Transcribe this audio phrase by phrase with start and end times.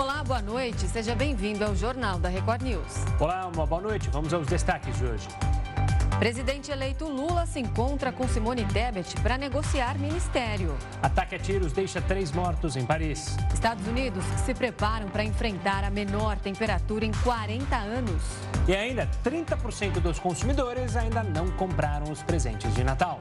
[0.00, 0.88] Olá, boa noite.
[0.88, 3.04] Seja bem-vindo ao Jornal da Record News.
[3.18, 4.08] Olá, uma boa noite.
[4.08, 5.28] Vamos aos destaques de hoje.
[6.18, 10.74] Presidente eleito Lula se encontra com Simone Tebet para negociar ministério.
[11.02, 13.36] Ataque a tiros deixa três mortos em Paris.
[13.52, 18.22] Estados Unidos se preparam para enfrentar a menor temperatura em 40 anos.
[18.66, 23.20] E ainda, 30% dos consumidores ainda não compraram os presentes de Natal.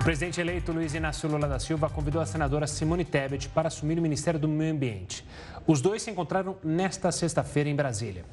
[0.00, 3.98] O presidente eleito Luiz Inácio Lula da Silva convidou a senadora Simone Tebet para assumir
[3.98, 5.22] o Ministério do Meio Ambiente.
[5.66, 8.24] Os dois se encontraram nesta sexta-feira em Brasília.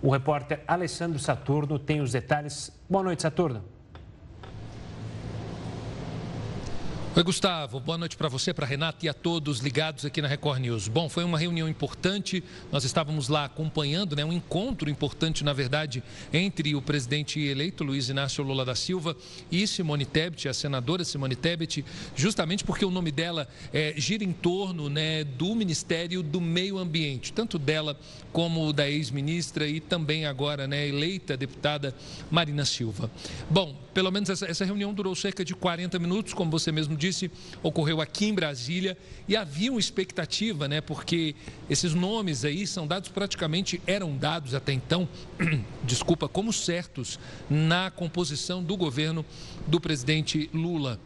[0.00, 2.72] O repórter Alessandro Saturno tem os detalhes.
[2.88, 3.62] Boa noite, Saturno.
[7.12, 7.80] Oi, Gustavo.
[7.80, 10.86] Boa noite para você, para Renata e a todos ligados aqui na Record News.
[10.86, 12.40] Bom, foi uma reunião importante.
[12.70, 18.08] Nós estávamos lá acompanhando, né, um encontro importante, na verdade, entre o presidente eleito Luiz
[18.08, 19.16] Inácio Lula da Silva
[19.50, 24.32] e Simone Tebet, a senadora Simone Tebet, justamente porque o nome dela é, gira em
[24.32, 27.98] torno né, do Ministério do Meio Ambiente, tanto dela
[28.32, 31.92] como da ex-ministra e também agora né, eleita deputada
[32.30, 33.10] Marina Silva.
[33.50, 37.30] Bom, pelo menos essa, essa reunião durou cerca de 40 minutos, como você mesmo disse,
[37.62, 40.80] ocorreu aqui em Brasília e havia uma expectativa, né?
[40.80, 41.34] Porque
[41.68, 45.08] esses nomes aí são dados praticamente, eram dados até então,
[45.82, 49.24] desculpa, como certos na composição do governo
[49.66, 51.00] do presidente Lula.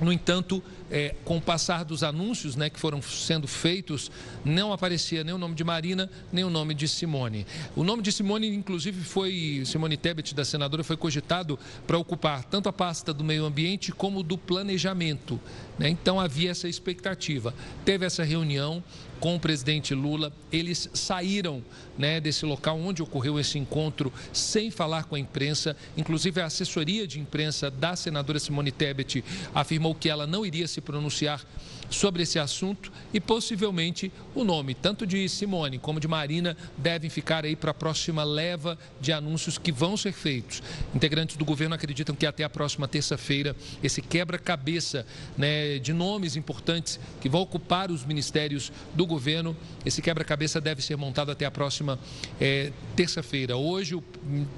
[0.00, 4.10] No entanto, é, com o passar dos anúncios né, que foram sendo feitos,
[4.44, 7.46] não aparecia nem o nome de Marina, nem o nome de Simone.
[7.76, 12.68] O nome de Simone, inclusive, foi, Simone Tebet, da senadora, foi cogitado para ocupar tanto
[12.68, 15.40] a pasta do meio ambiente como do planejamento.
[15.78, 15.88] Né?
[15.88, 17.54] Então, havia essa expectativa.
[17.84, 18.82] Teve essa reunião,
[19.24, 20.30] com o presidente Lula.
[20.52, 21.64] Eles saíram
[21.96, 25.74] né, desse local onde ocorreu esse encontro sem falar com a imprensa.
[25.96, 30.78] Inclusive, a assessoria de imprensa da senadora Simone Tebet afirmou que ela não iria se
[30.82, 31.42] pronunciar
[31.90, 37.44] sobre esse assunto e possivelmente o nome tanto de Simone como de Marina devem ficar
[37.44, 40.62] aí para a próxima leva de anúncios que vão ser feitos.
[40.94, 45.06] Integrantes do governo acreditam que até a próxima terça-feira esse quebra-cabeça
[45.36, 50.96] né, de nomes importantes que vão ocupar os ministérios do governo, esse quebra-cabeça deve ser
[50.96, 51.98] montado até a próxima
[52.40, 53.56] é, terça-feira.
[53.56, 54.04] Hoje o,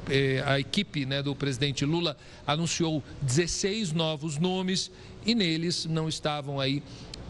[0.08, 2.16] é, a equipe né, do presidente Lula
[2.46, 4.90] anunciou 16 novos nomes
[5.24, 6.82] e neles não estavam aí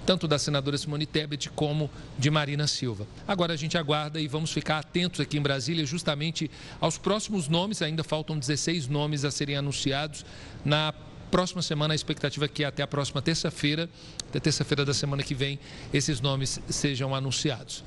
[0.06, 3.06] tanto da senadora Simone Tebet como de Marina Silva.
[3.26, 6.48] Agora a gente aguarda e vamos ficar atentos aqui em Brasília justamente
[6.80, 10.24] aos próximos nomes, ainda faltam 16 nomes a serem anunciados
[10.64, 10.94] na
[11.30, 13.90] próxima semana, a expectativa é que até a próxima terça-feira,
[14.28, 15.58] até terça-feira da semana que vem,
[15.92, 17.84] esses nomes sejam anunciados.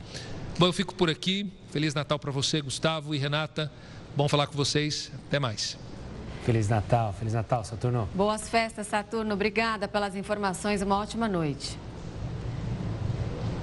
[0.58, 1.50] Bom, eu fico por aqui.
[1.72, 3.72] Feliz Natal para você, Gustavo e Renata.
[4.16, 5.10] Bom falar com vocês.
[5.28, 5.78] Até mais.
[6.44, 8.10] Feliz Natal, Feliz Natal, Saturno.
[8.14, 9.34] Boas festas, Saturno.
[9.34, 10.82] Obrigada pelas informações.
[10.82, 11.78] Uma ótima noite.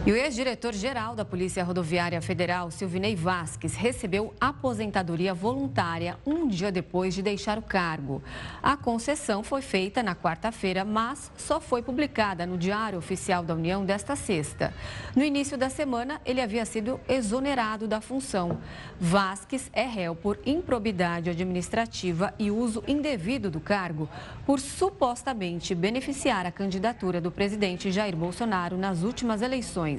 [0.07, 7.13] E o ex-diretor-geral da Polícia Rodoviária Federal, Silvinei Vasques, recebeu aposentadoria voluntária um dia depois
[7.13, 8.23] de deixar o cargo.
[8.63, 13.85] A concessão foi feita na quarta-feira, mas só foi publicada no Diário Oficial da União
[13.85, 14.73] desta sexta.
[15.17, 18.61] No início da semana, ele havia sido exonerado da função.
[19.01, 24.09] Vasques é réu por improbidade administrativa e uso indevido do cargo
[24.47, 29.96] por supostamente beneficiar a candidatura do presidente Jair Bolsonaro nas últimas eleições.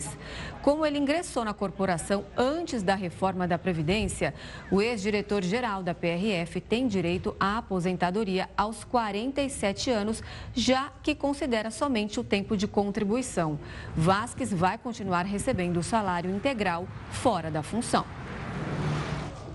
[0.62, 4.34] Como ele ingressou na corporação antes da reforma da Previdência,
[4.70, 10.22] o ex-diretor-geral da PRF tem direito à aposentadoria aos 47 anos,
[10.54, 13.60] já que considera somente o tempo de contribuição.
[13.96, 18.06] Vasques vai continuar recebendo o salário integral fora da função.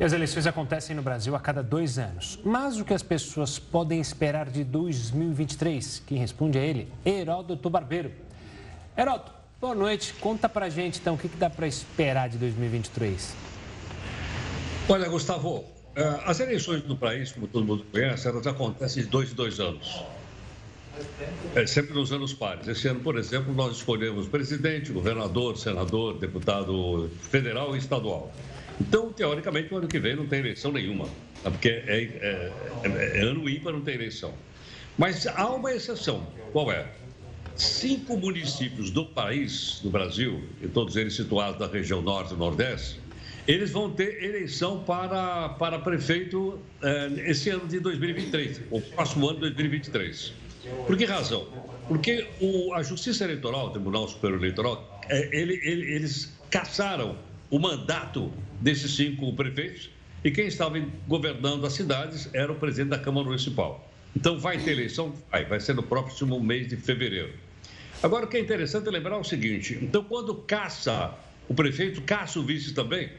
[0.01, 2.41] E as eleições acontecem no Brasil a cada dois anos.
[2.45, 6.03] Mas o que as pessoas podem esperar de 2023?
[6.07, 8.11] Quem responde é ele, Heródoto Barbeiro.
[8.97, 10.13] Heródoto, Boa noite.
[10.15, 13.33] Conta pra gente, então, o que, que dá para esperar de 2023?
[14.89, 15.65] Olha, Gustavo,
[15.95, 19.61] eh, as eleições no país, como todo mundo conhece, elas acontecem de dois em dois
[19.61, 20.03] anos.
[21.55, 22.67] É, sempre nos anos pares.
[22.67, 28.33] Esse ano, por exemplo, nós escolhemos presidente, governador, senador, deputado federal e estadual.
[28.81, 31.07] Então, teoricamente, o ano que vem não tem eleição nenhuma,
[31.41, 31.53] tá?
[31.53, 34.35] porque é, é, é, é ano ímpar, não tem eleição.
[34.99, 36.27] Mas há uma exceção.
[36.53, 36.85] Qual é?
[37.57, 43.01] Cinco municípios do país, do Brasil, e todos eles situados na região norte e nordeste,
[43.47, 49.41] eles vão ter eleição para, para prefeito eh, esse ano de 2023, o próximo ano
[49.41, 50.33] de 2023.
[50.87, 51.47] Por que razão?
[51.89, 57.17] Porque o, a Justiça Eleitoral, o Tribunal Superior Eleitoral, eh, ele, ele, eles caçaram
[57.51, 59.91] o mandato desses cinco prefeitos
[60.25, 63.92] e quem estava governando as cidades era o presidente da Câmara Municipal.
[64.15, 65.15] Então, vai ter eleição?
[65.31, 67.33] Vai, vai ser no próximo mês de fevereiro.
[68.03, 71.15] Agora, o que é interessante é lembrar o seguinte: então, quando caça
[71.49, 73.11] o prefeito, caça o vice também.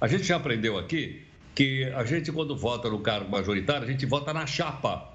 [0.00, 1.22] A gente já aprendeu aqui
[1.54, 5.10] que a gente, quando vota no cargo majoritário, a gente vota na chapa.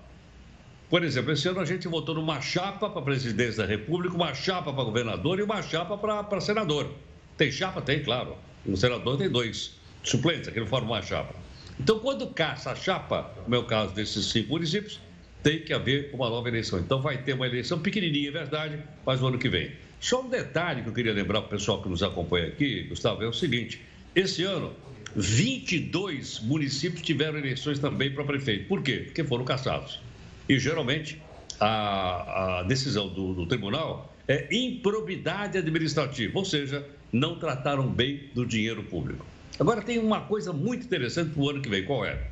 [0.89, 4.71] Por exemplo, esse ano a gente votou numa chapa para presidência da República, uma chapa
[4.71, 6.91] para governador e uma chapa para senador.
[7.37, 7.81] Tem chapa?
[7.81, 8.35] Tem, claro.
[8.65, 11.33] No senador tem dois suplentes, não forma uma chapa.
[11.79, 15.01] Então, quando caça a chapa, no meu caso, desses cinco municípios,
[15.45, 16.79] tem que haver uma nova eleição.
[16.79, 19.73] Então, vai ter uma eleição pequenininha, é verdade, mas no ano que vem.
[19.99, 23.23] Só um detalhe que eu queria lembrar para o pessoal que nos acompanha aqui, Gustavo,
[23.23, 23.79] é o seguinte:
[24.15, 24.73] esse ano,
[25.15, 28.67] 22 municípios tiveram eleições também para prefeito.
[28.67, 29.03] Por quê?
[29.05, 30.01] Porque foram caçados.
[30.49, 31.21] E geralmente
[31.59, 36.83] a, a decisão do, do tribunal é improbidade administrativa, ou seja,
[37.13, 39.23] não trataram bem do dinheiro público.
[39.59, 42.31] Agora tem uma coisa muito interessante para o ano que vem, qual é?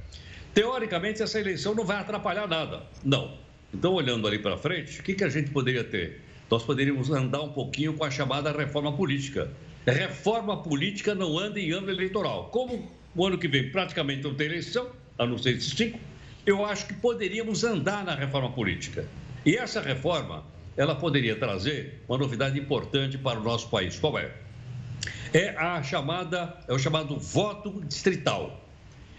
[0.54, 2.84] Teoricamente, essa eleição não vai atrapalhar nada.
[3.04, 3.38] Não.
[3.74, 6.22] Então, olhando ali para frente, o que, que a gente poderia ter?
[6.50, 9.50] Nós poderíamos andar um pouquinho com a chamada reforma política.
[9.86, 12.50] Reforma política não anda em ano eleitoral.
[12.52, 16.00] Como o ano que vem praticamente não tem eleição, a não ser cinco,
[16.46, 19.08] eu acho que poderíamos andar na reforma política.
[19.46, 20.46] E essa reforma,
[20.78, 23.98] ela poderia trazer uma novidade importante para o nosso país.
[23.98, 24.32] Qual é?
[25.34, 28.63] É a chamada, é o chamado voto distrital.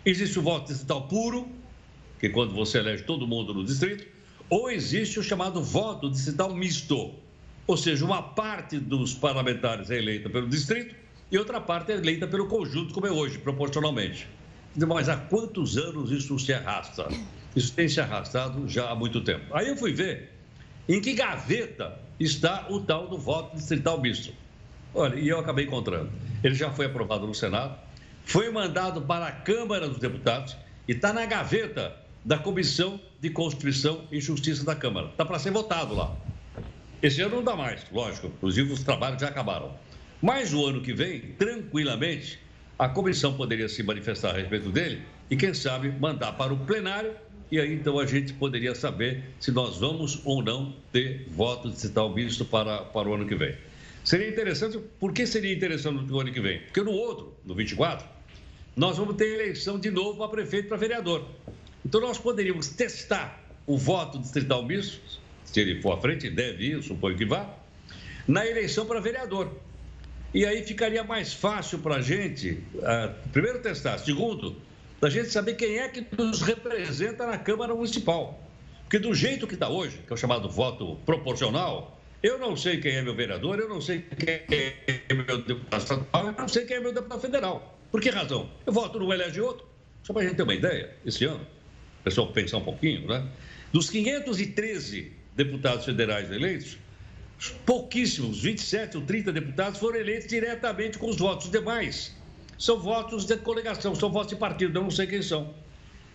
[0.07, 1.49] Existe o voto distrital puro,
[2.21, 4.07] que é quando você elege todo mundo no distrito,
[4.51, 7.15] ou existe o chamado voto distrital misto,
[7.67, 10.95] ou seja, uma parte dos parlamentares é eleita pelo distrito
[11.31, 14.29] e outra parte é eleita pelo conjunto, como é hoje, proporcionalmente.
[14.77, 17.09] Mas há quantos anos isso se arrasta?
[17.57, 19.55] Isso tem se arrastado já há muito tempo.
[19.55, 20.33] Aí eu fui ver
[20.87, 24.35] em que gaveta está o tal do voto distrital misto.
[24.93, 26.11] Olha, e eu acabei encontrando.
[26.43, 27.79] Ele já foi aprovado no Senado,
[28.25, 30.57] foi mandado para a Câmara dos Deputados
[30.89, 31.95] e está na gaveta
[32.25, 35.09] da Comissão de Constituição e Justiça da Câmara.
[35.09, 36.17] Está para ser votado lá.
[37.03, 39.75] Esse ano não dá mais, lógico, inclusive os trabalhos já acabaram.
[40.23, 42.39] Mas o ano que vem, tranquilamente,
[42.79, 47.15] a comissão poderia se manifestar a respeito dele e, quem sabe, mandar para o plenário
[47.51, 52.13] e aí então a gente poderia saber se nós vamos ou não ter voto digital
[52.13, 53.55] misto para, para o ano que vem.
[54.03, 56.61] Seria interessante, por que seria interessante no ano que vem?
[56.61, 58.07] Porque no outro, no 24,
[58.77, 61.25] nós vamos ter eleição de novo para prefeito e para vereador.
[61.85, 65.23] Então nós poderíamos testar o voto distrital misto
[65.55, 67.49] se ele for à frente, deve ir, suponho que vá,
[68.27, 69.53] na eleição para vereador.
[70.35, 74.57] E aí ficaria mais fácil para a gente, uh, primeiro, testar, segundo,
[75.01, 78.43] da gente saber quem é que nos representa na Câmara Municipal.
[78.83, 82.81] Porque do jeito que está hoje, que é o chamado voto proporcional, eu não sei
[82.81, 84.43] quem é meu vereador, eu não sei quem
[85.09, 87.74] é meu deputado estadual, eu não sei quem é meu deputado federal.
[87.95, 88.51] Por que razão?
[88.67, 89.65] Eu voto num elege outro.
[90.03, 91.47] Só para a gente ter uma ideia, esse ano,
[92.01, 93.25] o pessoal pensar um pouquinho, né?
[93.73, 96.77] Dos 513 deputados federais eleitos,
[97.65, 101.47] pouquíssimos, 27 ou 30 deputados foram eleitos diretamente com os votos.
[101.47, 102.17] Os demais
[102.59, 105.55] são votos de coligação, são votos de partido, eu não sei quem são.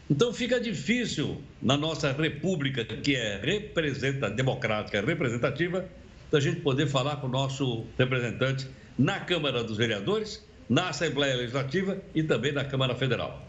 [0.09, 5.87] Então fica difícil na nossa república, que é representa, democrática, representativa,
[6.29, 8.67] da gente poder falar com o nosso representante
[8.97, 13.41] na Câmara dos Vereadores, na Assembleia Legislativa e também na Câmara Federal.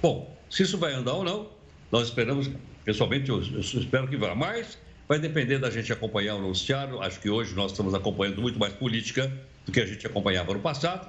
[0.00, 1.50] Bom, se isso vai andar ou não,
[1.92, 2.50] nós esperamos
[2.84, 4.34] Pessoalmente, eu, espero que vá.
[4.34, 7.00] Mas vai depender da gente acompanhar o noticiário.
[7.00, 9.30] Acho que hoje nós estamos acompanhando muito mais política
[9.66, 11.08] do que a gente acompanhava no passado.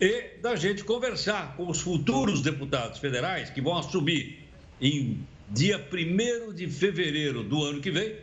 [0.00, 4.48] E da gente conversar com os futuros deputados federais que vão assumir
[4.80, 5.18] em
[5.50, 8.14] dia 1 de fevereiro do ano que vem,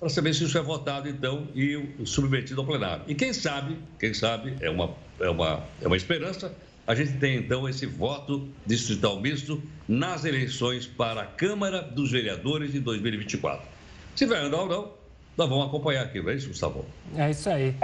[0.00, 3.04] para saber se isso é votado, então, e submetido ao plenário.
[3.06, 6.52] E quem sabe, quem sabe, é uma, é uma, é uma esperança,
[6.86, 12.72] a gente tem então esse voto distrital misto nas eleições para a Câmara dos Vereadores
[12.72, 13.68] de 2024.
[14.16, 14.92] Se vai andar ou não,
[15.36, 16.84] nós vamos acompanhar aqui, não é isso, Gustavo?
[17.14, 17.76] É isso aí.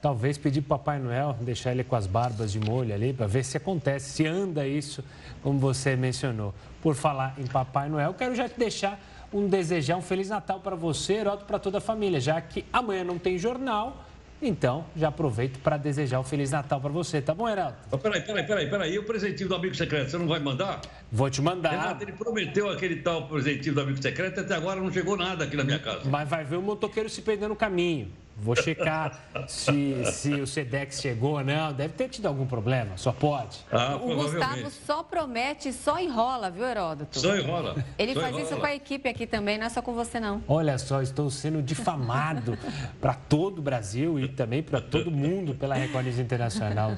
[0.00, 3.42] Talvez pedir para Papai Noel deixar ele com as barbas de molho ali para ver
[3.42, 5.02] se acontece, se anda isso,
[5.42, 6.54] como você mencionou.
[6.82, 9.00] Por falar em Papai Noel, quero já te deixar
[9.32, 13.04] um desejar um Feliz Natal para você, Heroto, para toda a família, já que amanhã
[13.04, 14.06] não tem jornal
[14.40, 17.76] então, já aproveito para desejar um Feliz Natal para você, tá bom, Heraldo?
[17.90, 18.92] Oh, peraí, peraí, peraí, peraí.
[18.92, 20.82] E o presentinho do amigo secreto, você não vai mandar?
[21.10, 21.70] Vou te mandar.
[21.70, 25.56] Renato, ele prometeu aquele tal presentinho do amigo secreto, até agora não chegou nada aqui
[25.56, 26.02] na minha casa.
[26.04, 28.12] Mas vai ver o motoqueiro se perdendo no caminho.
[28.38, 31.72] Vou checar se, se o Sedex chegou ou não.
[31.72, 33.64] Deve ter tido algum problema, só pode.
[33.72, 37.18] Ah, o Gustavo só promete, só enrola, viu, Heródoto?
[37.18, 37.82] Só enrola.
[37.98, 38.50] Ele só faz enrola.
[38.50, 40.44] isso com a equipe aqui também, não é só com você, não.
[40.46, 42.58] Olha só, estou sendo difamado
[43.00, 46.96] para todo o Brasil e também para todo mundo pela Record Internacional.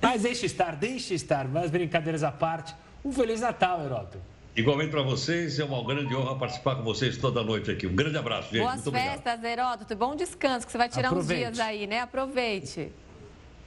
[0.00, 1.48] Mas deixe estar, deixe estar.
[1.48, 2.74] Mas brincadeiras à parte.
[3.04, 4.18] Um Feliz Natal, Heroto.
[4.56, 7.86] Igualmente para vocês, é uma grande honra participar com vocês toda noite aqui.
[7.86, 8.62] Um grande abraço, gente.
[8.62, 9.44] Boas Muito festas, obrigado.
[9.44, 9.96] Heródoto.
[9.96, 11.50] Bom descanso, que você vai tirar Aproveite.
[11.50, 12.00] uns dias aí, né?
[12.00, 12.90] Aproveite.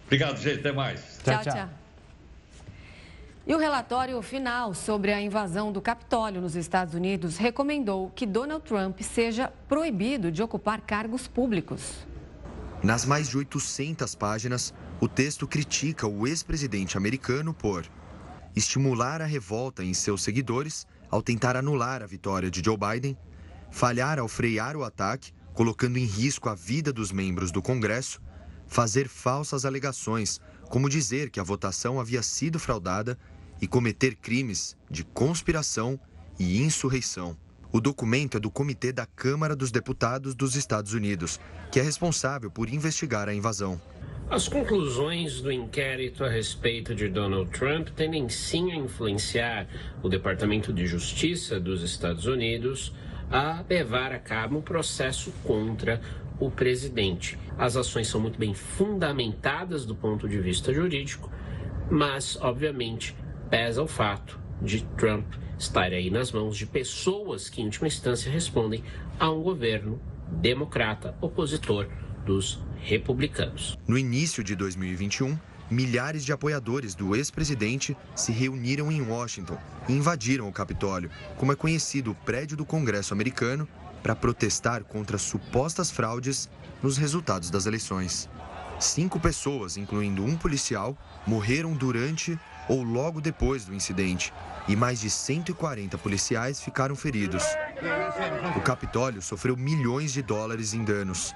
[0.07, 0.61] Obrigado, gente.
[0.61, 1.19] Até mais.
[1.23, 1.69] Tchau, tchau.
[3.45, 8.63] E o relatório final sobre a invasão do Capitólio nos Estados Unidos recomendou que Donald
[8.65, 12.07] Trump seja proibido de ocupar cargos públicos.
[12.81, 17.85] Nas mais de 800 páginas, o texto critica o ex-presidente americano por
[18.59, 23.17] estimular a revolta em seus seguidores ao tentar anular a vitória de Joe Biden,
[23.71, 28.21] falhar ao frear o ataque, colocando em risco a vida dos membros do Congresso,
[28.67, 30.39] fazer falsas alegações,
[30.69, 33.17] como dizer que a votação havia sido fraudada
[33.59, 35.99] e cometer crimes de conspiração
[36.37, 37.35] e insurreição.
[37.71, 41.39] O documento é do Comitê da Câmara dos Deputados dos Estados Unidos,
[41.71, 43.81] que é responsável por investigar a invasão.
[44.31, 49.67] As conclusões do inquérito a respeito de Donald Trump tendem sim a influenciar
[50.03, 52.93] o Departamento de Justiça dos Estados Unidos
[53.31, 55.99] a levar a cabo um processo contra
[56.39, 57.39] o presidente.
[57.57, 61.31] As ações são muito bem fundamentadas do ponto de vista jurídico,
[61.89, 63.15] mas, obviamente,
[63.49, 65.25] pesa o fato de Trump
[65.57, 68.83] estar aí nas mãos de pessoas que, em última instância, respondem
[69.19, 69.99] a um governo
[70.31, 71.87] democrata opositor
[72.25, 73.77] dos republicanos.
[73.87, 75.37] No início de 2021,
[75.69, 79.57] milhares de apoiadores do ex-presidente se reuniram em Washington
[79.87, 83.67] e invadiram o Capitólio, como é conhecido o prédio do Congresso americano,
[84.01, 86.49] para protestar contra supostas fraudes
[86.81, 88.29] nos resultados das eleições.
[88.79, 90.97] Cinco pessoas, incluindo um policial,
[91.27, 94.31] morreram durante ou logo depois do incidente
[94.69, 97.43] e mais de 140 policiais ficaram feridos.
[98.55, 101.35] O Capitólio sofreu milhões de dólares em danos.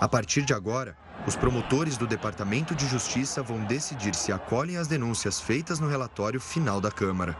[0.00, 0.96] A partir de agora,
[1.26, 6.40] os promotores do Departamento de Justiça vão decidir se acolhem as denúncias feitas no relatório
[6.40, 7.36] final da Câmara.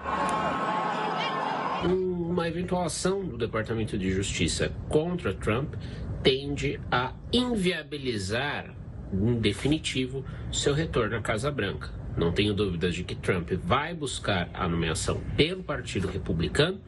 [1.85, 5.75] Uma eventual ação do Departamento de Justiça contra Trump
[6.23, 8.75] tende a inviabilizar,
[9.13, 11.91] em definitivo, seu retorno à Casa Branca.
[12.17, 16.81] Não tenho dúvidas de que Trump vai buscar a nomeação pelo Partido Republicano,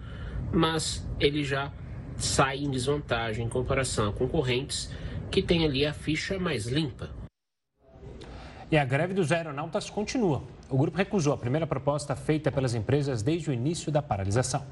[0.52, 1.72] mas ele já
[2.16, 4.90] sai em desvantagem em comparação a concorrentes
[5.30, 7.10] que têm ali a ficha mais limpa.
[8.70, 10.42] E a greve dos aeronautas continua.
[10.68, 14.66] O grupo recusou a primeira proposta feita pelas empresas desde o início da paralisação.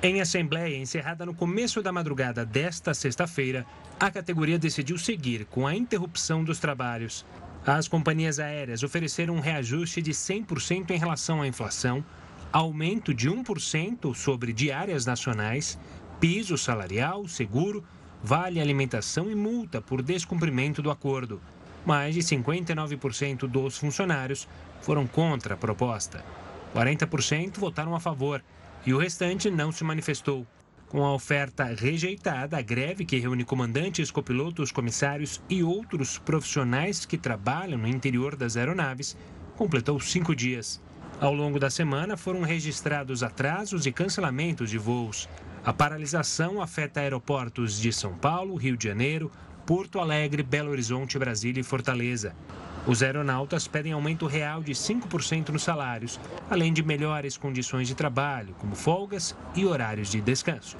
[0.00, 3.64] Em assembleia encerrada no começo da madrugada desta sexta-feira,
[4.00, 7.24] a categoria decidiu seguir com a interrupção dos trabalhos.
[7.64, 12.04] As companhias aéreas ofereceram um reajuste de 100% em relação à inflação,
[12.52, 15.78] aumento de 1% sobre diárias nacionais,
[16.18, 17.84] piso salarial, seguro,
[18.22, 21.40] vale alimentação e multa por descumprimento do acordo.
[21.84, 24.48] Mais de 59% dos funcionários
[24.80, 26.24] foram contra a proposta.
[26.74, 28.42] 40% votaram a favor
[28.86, 30.46] e o restante não se manifestou.
[30.88, 37.16] Com a oferta rejeitada, a greve, que reúne comandantes, copilotos, comissários e outros profissionais que
[37.16, 39.16] trabalham no interior das aeronaves,
[39.56, 40.82] completou cinco dias.
[41.18, 45.28] Ao longo da semana, foram registrados atrasos e cancelamentos de voos.
[45.64, 49.30] A paralisação afeta aeroportos de São Paulo, Rio de Janeiro,
[49.64, 52.34] Porto Alegre, Belo Horizonte, Brasília e Fortaleza.
[52.84, 56.18] Os aeronautas pedem aumento real de 5% nos salários,
[56.50, 60.76] além de melhores condições de trabalho, como folgas e horários de descanso.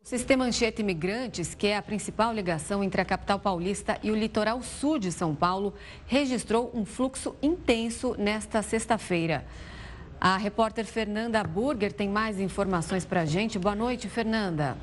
[0.00, 4.16] O sistema Anchieta Imigrantes, que é a principal ligação entre a capital paulista e o
[4.16, 5.74] litoral sul de São Paulo,
[6.06, 9.44] registrou um fluxo intenso nesta sexta-feira.
[10.22, 13.58] A repórter Fernanda Burger tem mais informações para a gente.
[13.58, 14.76] Boa noite, Fernanda.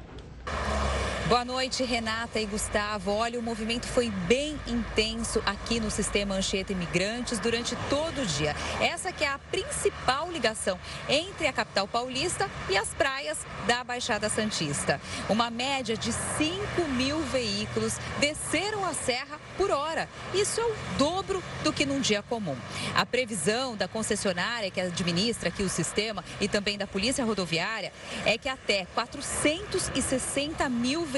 [1.27, 3.11] Boa noite, Renata e Gustavo.
[3.11, 8.55] Olha, o movimento foi bem intenso aqui no sistema Anchieta Imigrantes durante todo o dia.
[8.79, 10.79] Essa que é a principal ligação
[11.09, 15.01] entre a capital paulista e as praias da Baixada Santista.
[15.27, 20.07] Uma média de 5 mil veículos desceram a serra por hora.
[20.33, 22.55] Isso é o dobro do que num dia comum.
[22.95, 27.91] A previsão da concessionária que administra aqui o sistema e também da Polícia Rodoviária
[28.25, 31.16] é que até 460 mil veículos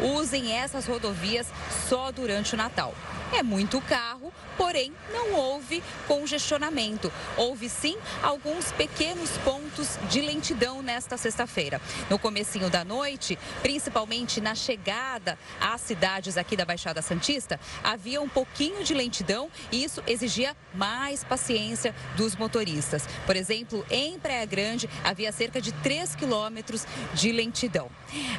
[0.00, 1.46] usem essas rodovias
[1.88, 2.94] só durante o Natal.
[3.32, 7.12] É muito carro, porém não houve congestionamento.
[7.36, 11.80] Houve sim alguns pequenos pontos de lentidão nesta sexta-feira.
[12.08, 18.28] No comecinho da noite, principalmente na chegada às cidades aqui da Baixada Santista, havia um
[18.28, 23.08] pouquinho de lentidão e isso exigia mais paciência dos motoristas.
[23.26, 27.90] Por exemplo, em Praia Grande havia cerca de 3 quilômetros de lentidão.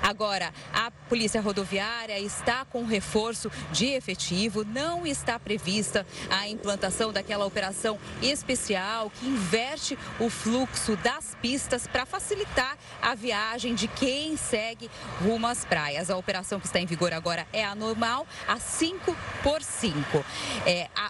[0.02, 7.46] Agora, a Polícia Rodoviária está com reforço de efetivo não está prevista a implantação daquela
[7.46, 14.92] operação especial que inverte o fluxo das pistas para facilitar a viagem de quem segue
[15.24, 16.10] rumo às praias.
[16.10, 20.26] A operação que está em vigor agora é a normal, a 5 por 5.
[20.66, 21.10] É, a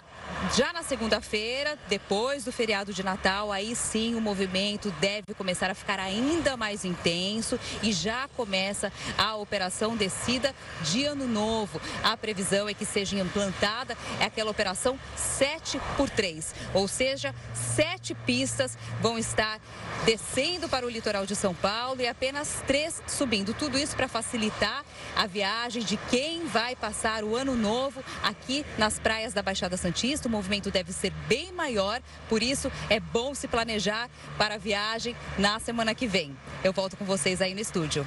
[0.54, 5.74] já na segunda-feira, depois do feriado de Natal, aí sim o movimento deve começar a
[5.74, 11.80] ficar ainda mais intenso e já começa a operação descida de ano novo.
[12.02, 18.76] A previsão é que seja implantada aquela operação 7 por 3, ou seja, sete pistas
[19.00, 19.60] vão estar
[20.04, 23.52] descendo para o litoral de São Paulo e apenas três subindo.
[23.52, 24.84] Tudo isso para facilitar
[25.16, 30.15] a viagem de quem vai passar o ano novo aqui nas praias da Baixada Santista.
[30.24, 34.08] O movimento deve ser bem maior, por isso é bom se planejar
[34.38, 36.36] para a viagem na semana que vem.
[36.64, 38.06] Eu volto com vocês aí no estúdio.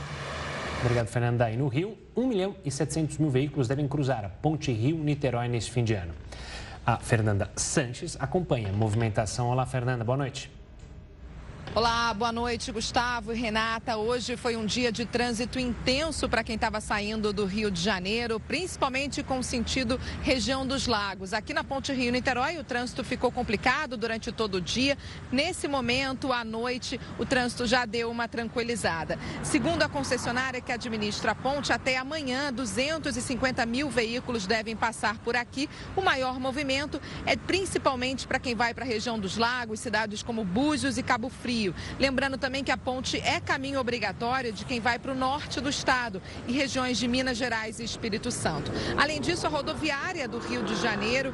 [0.82, 1.50] Obrigado, Fernanda.
[1.52, 5.70] E no Rio, 1 milhão e 700 mil veículos devem cruzar a ponte Rio-Niterói nesse
[5.70, 6.14] fim de ano.
[6.86, 9.50] A Fernanda Sanches acompanha a movimentação.
[9.50, 10.59] Olá, Fernanda, boa noite.
[11.76, 13.96] Olá, boa noite, Gustavo e Renata.
[13.96, 18.40] Hoje foi um dia de trânsito intenso para quem estava saindo do Rio de Janeiro,
[18.40, 21.32] principalmente com sentido região dos lagos.
[21.32, 24.98] Aqui na Ponte Rio-Niterói, o trânsito ficou complicado durante todo o dia.
[25.32, 29.20] Nesse momento, à noite, o trânsito já deu uma tranquilizada.
[29.44, 35.36] Segundo a concessionária que administra a ponte, até amanhã, 250 mil veículos devem passar por
[35.36, 35.70] aqui.
[35.96, 40.44] O maior movimento é principalmente para quem vai para a região dos lagos, cidades como
[40.44, 41.59] Búzios e Cabo Frio.
[41.60, 41.76] Rio.
[42.00, 45.70] Lembrando também que a ponte é caminho obrigatório de quem vai para o norte do
[45.70, 48.72] estado e regiões de Minas Gerais e Espírito Santo.
[48.98, 51.34] Além disso, a rodoviária do Rio de Janeiro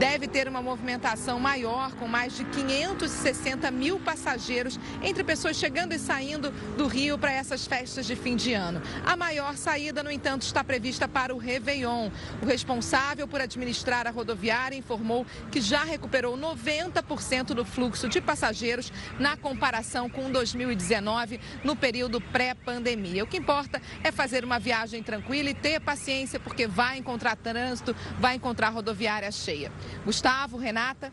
[0.00, 5.98] deve ter uma movimentação maior, com mais de 560 mil passageiros, entre pessoas chegando e
[5.98, 8.80] saindo do Rio para essas festas de fim de ano.
[9.04, 12.08] A maior saída, no entanto, está prevista para o Réveillon.
[12.42, 18.90] O responsável por administrar a rodoviária informou que já recuperou 90% do fluxo de passageiros
[19.18, 23.22] na comparação com 2019, no período pré-pandemia.
[23.22, 27.94] O que importa é fazer uma viagem tranquila e ter paciência, porque vai encontrar trânsito,
[28.18, 29.70] vai encontrar rodoviária cheia.
[30.04, 31.12] Gustavo, Renata.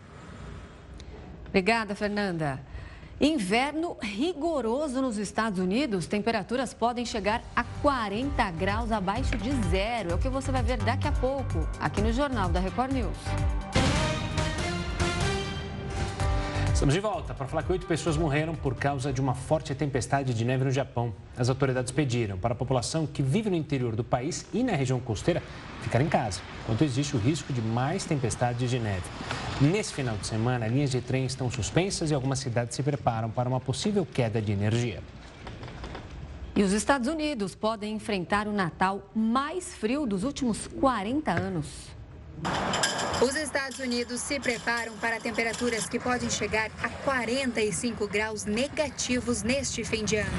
[1.47, 2.59] Obrigada, Fernanda.
[3.19, 6.05] Inverno rigoroso nos Estados Unidos.
[6.05, 10.11] Temperaturas podem chegar a 40 graus abaixo de zero.
[10.11, 13.17] É o que você vai ver daqui a pouco, aqui no Jornal da Record News.
[16.77, 20.31] Estamos de volta para falar que oito pessoas morreram por causa de uma forte tempestade
[20.31, 21.11] de neve no Japão.
[21.35, 24.99] As autoridades pediram para a população que vive no interior do país e na região
[24.99, 25.41] costeira
[25.81, 29.01] ficar em casa, enquanto existe o risco de mais tempestades de neve.
[29.59, 33.49] Nesse final de semana, linhas de trem estão suspensas e algumas cidades se preparam para
[33.49, 35.01] uma possível queda de energia.
[36.55, 41.96] E os Estados Unidos podem enfrentar o Natal mais frio dos últimos 40 anos.
[43.21, 49.83] Os Estados Unidos se preparam para temperaturas que podem chegar a 45 graus negativos neste
[49.83, 50.37] fim de ano.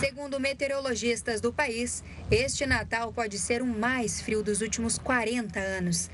[0.00, 6.10] Segundo meteorologistas do país, este Natal pode ser o mais frio dos últimos 40 anos.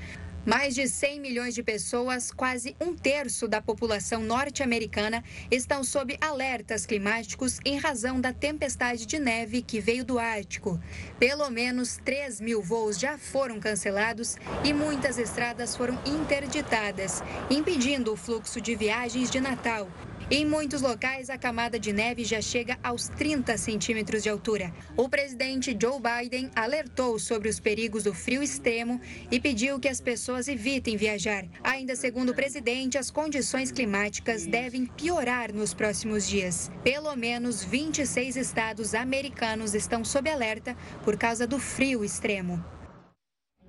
[0.49, 6.87] Mais de 100 milhões de pessoas, quase um terço da população norte-americana, estão sob alertas
[6.87, 10.81] climáticos em razão da tempestade de neve que veio do Ártico.
[11.19, 18.17] Pelo menos 3 mil voos já foram cancelados e muitas estradas foram interditadas, impedindo o
[18.17, 19.87] fluxo de viagens de Natal.
[20.31, 24.71] Em muitos locais, a camada de neve já chega aos 30 centímetros de altura.
[24.95, 29.99] O presidente Joe Biden alertou sobre os perigos do frio extremo e pediu que as
[29.99, 31.45] pessoas evitem viajar.
[31.63, 36.69] Ainda segundo o presidente, as condições climáticas devem piorar nos próximos dias.
[36.83, 42.63] Pelo menos 26 estados americanos estão sob alerta por causa do frio extremo.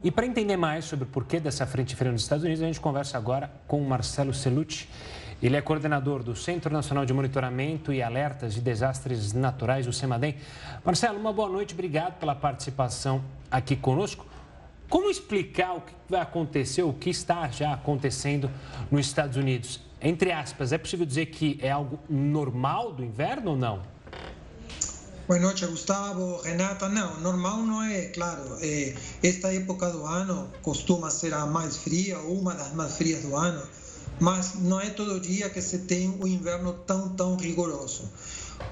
[0.04, 2.80] E para entender mais sobre o porquê dessa frente fria nos Estados Unidos, a gente
[2.80, 4.88] conversa agora com Marcelo Celucci.
[5.42, 10.36] Ele é coordenador do Centro Nacional de Monitoramento e Alertas de Desastres Naturais, o CEMADEM.
[10.84, 14.26] Marcelo, uma boa noite, obrigado pela participação aqui conosco.
[14.86, 18.50] Como explicar o que vai acontecer, o que está já acontecendo
[18.90, 19.80] nos Estados Unidos?
[20.02, 23.82] Entre aspas, é possível dizer que é algo normal do inverno ou não?
[25.26, 26.86] Boa noite, Gustavo, Renata.
[26.90, 28.58] Não, normal não é, claro.
[28.60, 33.34] É, esta época do ano costuma ser a mais fria, uma das mais frias do
[33.34, 33.62] ano
[34.20, 38.08] mas não é todo dia que se tem um inverno tão, tão rigoroso.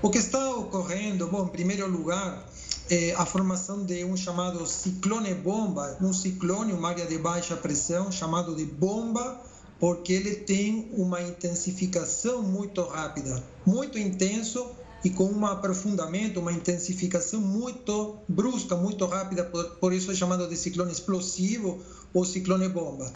[0.03, 2.47] O que está ocorrendo, bom, em primeiro lugar,
[2.91, 8.13] é a formação de um chamado ciclone bomba, um ciclone, uma área de baixa pressão
[8.13, 9.41] chamado de bomba,
[9.81, 14.71] porque ele tem uma intensificação muito rápida, muito intenso
[15.05, 20.49] e com um aprofundamento, uma intensificação muito brusca, muito rápida, por, por isso é chamado
[20.49, 21.81] de ciclone explosivo
[22.13, 23.13] ou ciclone bomba.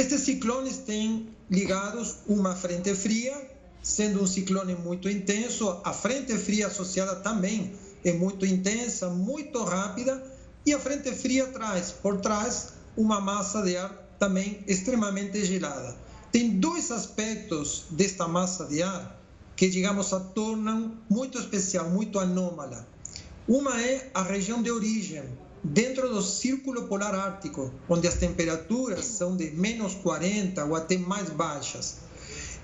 [0.00, 3.36] Estes ciclones têm ligados uma frente fria,
[3.82, 10.24] sendo um ciclone muito intenso, a frente fria associada também é muito intensa, muito rápida,
[10.64, 15.94] e a frente fria traz por trás uma massa de ar também extremamente gelada.
[16.32, 19.20] Tem dois aspectos desta massa de ar
[19.54, 22.88] que, digamos, a tornam muito especial, muito anômala.
[23.46, 25.24] Uma é a região de origem,
[25.62, 31.28] dentro do Círculo Polar Ártico, onde as temperaturas são de menos 40 ou até mais
[31.30, 31.96] baixas.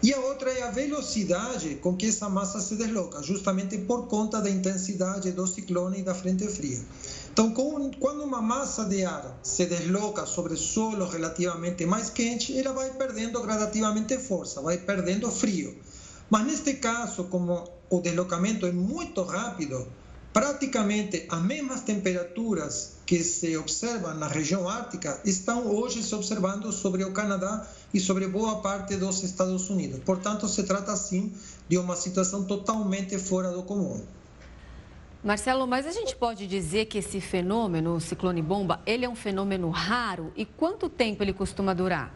[0.02, 4.42] E a outra é a velocidade com que essa massa se desloca, justamente por conta
[4.42, 6.78] da intensidade do ciclone e da frente fria.
[7.32, 12.90] Então, quando uma massa de ar se desloca sobre solo relativamente mais quente, ela vai
[12.90, 15.74] perdendo gradativamente força, vai perdendo frio.
[16.28, 19.87] Mas neste caso, como o deslocamento é muito rápido,
[20.37, 27.03] praticamente as mesmas temperaturas que se observam na região ártica estão hoje se observando sobre
[27.05, 29.99] o Canadá e sobre boa parte dos Estados Unidos.
[30.05, 31.33] Portanto, se trata sim
[31.66, 34.05] de uma situação totalmente fora do comum.
[35.25, 39.16] Marcelo, mas a gente pode dizer que esse fenômeno, o ciclone bomba, ele é um
[39.16, 42.14] fenômeno raro e quanto tempo ele costuma durar?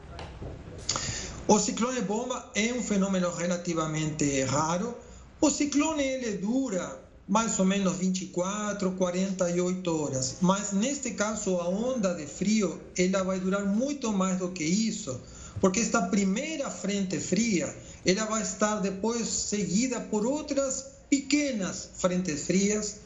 [1.48, 4.94] O ciclone bomba é um fenômeno relativamente raro.
[5.40, 10.36] O ciclone ele dura mais ou menos 24, 48 horas.
[10.40, 15.20] Mas neste caso a onda de frio ela vai durar muito mais do que isso,
[15.60, 17.72] porque esta primeira frente fria
[18.04, 22.96] ela vai estar depois seguida por outras pequenas frentes frias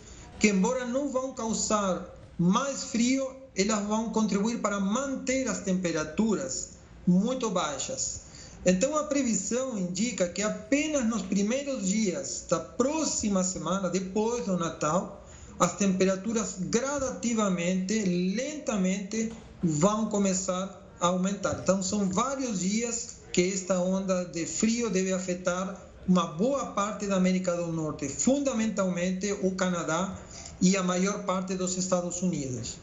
[0.41, 2.09] que, embora não vão causar
[2.39, 6.71] mais frio, elas vão contribuir para manter as temperaturas
[7.07, 8.24] muito baixas.
[8.67, 15.23] Então, a previsão indica que apenas nos primeiros dias da próxima semana, depois do Natal,
[15.61, 19.31] as temperaturas gradativamente, lentamente,
[19.63, 21.61] vão começar a aumentar.
[21.63, 27.17] Então, são vários dias que esta onda de frio deve afetar uma boa parte da
[27.17, 30.17] América do Norte, fundamentalmente o Canadá
[30.61, 32.79] e a maior parte dos Estados Unidos.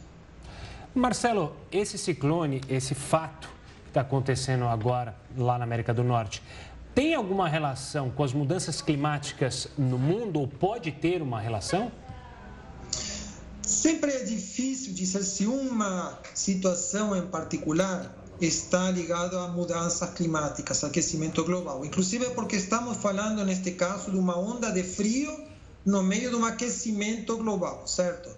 [0.94, 3.48] Marcelo, esse ciclone, esse fato
[3.92, 6.42] está acontecendo agora lá na América do Norte,
[6.94, 11.92] tem alguma relação com as mudanças climáticas no mundo ou pode ter uma relação?
[13.62, 21.44] Sempre é difícil dizer se uma situação em particular está ligado a mudanças climáticas, aquecimento
[21.44, 21.84] global.
[21.84, 25.32] Inclusive porque estamos falando, neste caso, de uma onda de frio
[25.84, 28.30] no meio de um aquecimento global, certo?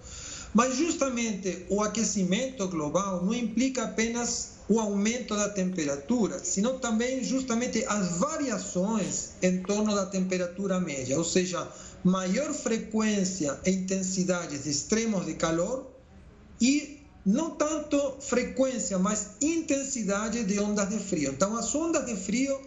[0.52, 7.84] Mas justamente o aquecimento global não implica apenas o aumento da temperatura, sino também justamente
[7.86, 11.68] as variações em torno da temperatura média, ou seja,
[12.02, 15.90] maior frequência e intensidade de extremos de calor
[16.60, 21.32] e não tanto frequência, mas intensidade de ondas de frio.
[21.32, 22.58] Então, as ondas de frio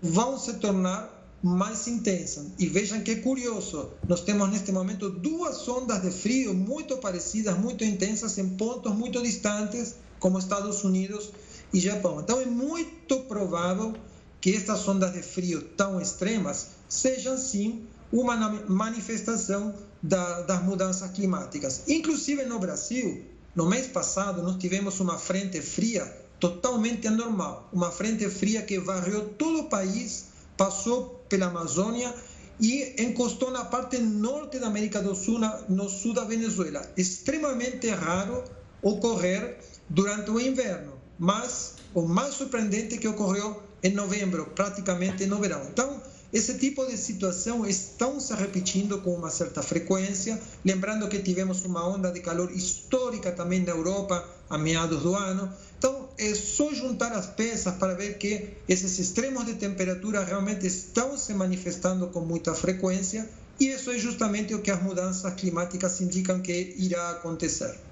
[0.00, 2.46] vão se tornar mais intensas.
[2.58, 7.84] E vejam que curioso, nós temos neste momento duas ondas de frio muito parecidas, muito
[7.84, 11.30] intensas, em pontos muito distantes, como Estados Unidos
[11.72, 12.20] e Japão.
[12.20, 13.94] Então, é muito provável
[14.40, 18.36] que estas ondas de frio tão extremas sejam, sim, uma
[18.68, 21.82] manifestação da, das mudanças climáticas.
[21.88, 26.04] Inclusive no Brasil, no mês passado, nós tivemos uma frente fria
[26.38, 30.26] totalmente anormal, uma frente fria que varreu todo o país,
[30.56, 32.14] passou pela Amazônia
[32.60, 36.88] e encostou na parte norte da América do Sul, no sul da Venezuela.
[36.96, 38.44] Extremamente raro
[38.82, 45.38] ocorrer durante o inverno, mas o mais surpreendente é que ocorreu em novembro, praticamente no
[45.38, 45.62] verão.
[45.70, 50.38] Então, esse tipo de situação estão se repetindo com uma certa frequência.
[50.62, 55.50] Lembrando que tivemos uma onda de calor histórica também na Europa a meados do ano.
[55.78, 61.16] Então, é só juntar as peças para ver que esses extremos de temperatura realmente estão
[61.16, 63.26] se manifestando com muita frequência.
[63.58, 67.87] E isso é justamente o que as mudanças climáticas indicam que irá acontecer.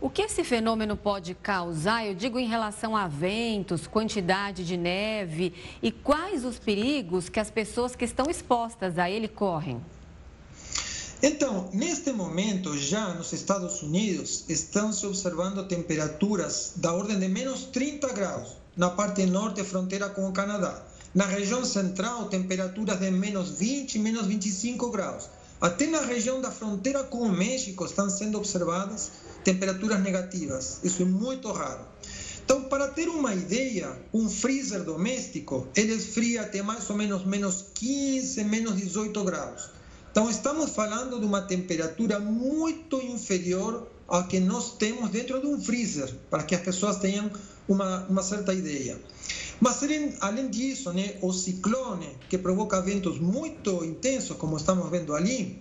[0.00, 5.52] O que esse fenômeno pode causar, eu digo em relação a ventos, quantidade de neve
[5.82, 9.80] e quais os perigos que as pessoas que estão expostas a ele correm?
[11.20, 17.64] Então, neste momento, já nos Estados Unidos, estão se observando temperaturas da ordem de menos
[17.64, 20.80] 30 graus na parte norte, fronteira com o Canadá.
[21.12, 25.28] Na região central, temperaturas de menos 20, menos 25 graus.
[25.60, 29.10] Até na região da fronteira com o México estão sendo observadas
[29.48, 30.80] temperaturas negativas.
[30.84, 31.80] Isso é muito raro.
[32.44, 37.64] Então, para ter uma ideia, um freezer doméstico, ele esfria até mais ou menos menos
[37.72, 39.70] 15, menos 18 graus.
[40.10, 45.58] Então, estamos falando de uma temperatura muito inferior ao que nós temos dentro de um
[45.58, 47.30] freezer, para que as pessoas tenham
[47.66, 49.00] uma, uma certa ideia.
[49.60, 49.80] Mas,
[50.20, 55.58] além disso, né, o ciclone, que provoca ventos muito intensos, como estamos vendo ali,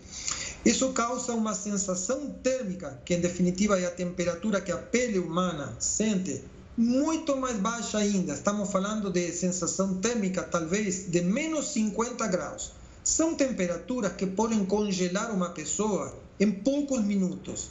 [0.66, 5.76] isso causa uma sensação térmica, que em definitiva é a temperatura que a pele humana
[5.80, 6.44] sente,
[6.78, 8.34] muito mais baixa ainda.
[8.34, 12.72] Estamos falando de sensação térmica, talvez de menos 50 graus.
[13.04, 17.70] São temperaturas que podem congelar uma pessoa em poucos minutos.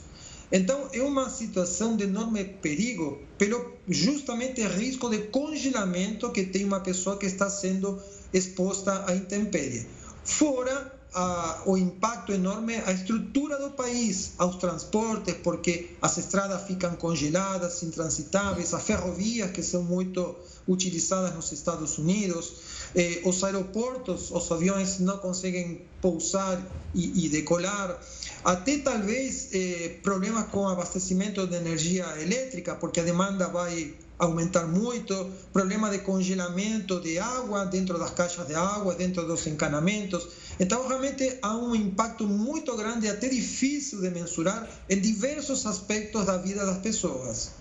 [0.51, 6.79] Então, é uma situação de enorme perigo, pelo justamente risco de congelamento que tem uma
[6.79, 8.01] pessoa que está sendo
[8.33, 9.85] exposta à intempérie.
[10.23, 16.95] Fora a, o impacto enorme à estrutura do país, aos transportes, porque as estradas ficam
[16.95, 20.35] congeladas, intransitáveis, as ferrovias, que são muito
[20.67, 22.53] utilizadas nos Estados Unidos,
[22.95, 26.61] eh, os aeroportos, os aviões não conseguem pousar
[26.93, 27.99] e, e decolar,
[28.43, 35.31] até talvez eh, problemas com abastecimento de energia elétrica, porque a demanda vai aumentar muito,
[35.53, 40.27] problema de congelamento de água dentro das caixas de água, dentro dos encanamentos.
[40.59, 46.37] Então, realmente há um impacto muito grande, até difícil de mensurar, em diversos aspectos da
[46.37, 47.51] vida das pessoas.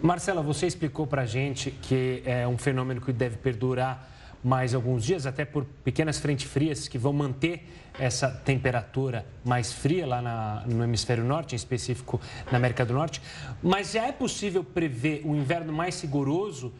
[0.00, 4.10] Marcela, você explicou para a gente que é um fenômeno que deve perdurar
[4.42, 7.66] mais alguns dias, até por pequenas frentes frias que vão manter
[7.98, 13.20] essa temperatura mais fria lá na, no hemisfério norte, em específico na América do Norte.
[13.62, 16.72] Mas já é possível prever um inverno mais rigoroso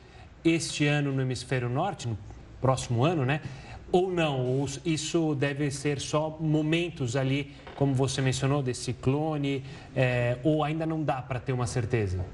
[0.42, 2.16] este ano no hemisfério norte, no
[2.60, 3.40] próximo ano, né?
[3.92, 4.64] Ou não?
[4.84, 11.02] Isso deve ser só momentos ali, como você mencionou, desse ciclone, é, ou ainda não
[11.02, 12.24] dá para ter uma certeza?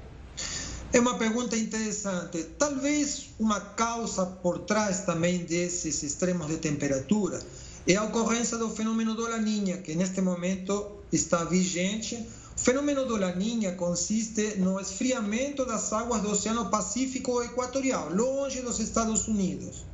[0.93, 2.43] É uma pergunta interessante.
[2.57, 7.39] Talvez uma causa por trás também desses extremos de temperatura
[7.85, 12.15] é a ocorrência do fenômeno do Laninha, que neste momento está vigente.
[12.55, 18.79] O fenômeno do Laninha consiste no esfriamento das águas do Oceano Pacífico Equatorial, longe dos
[18.79, 19.85] Estados Unidos.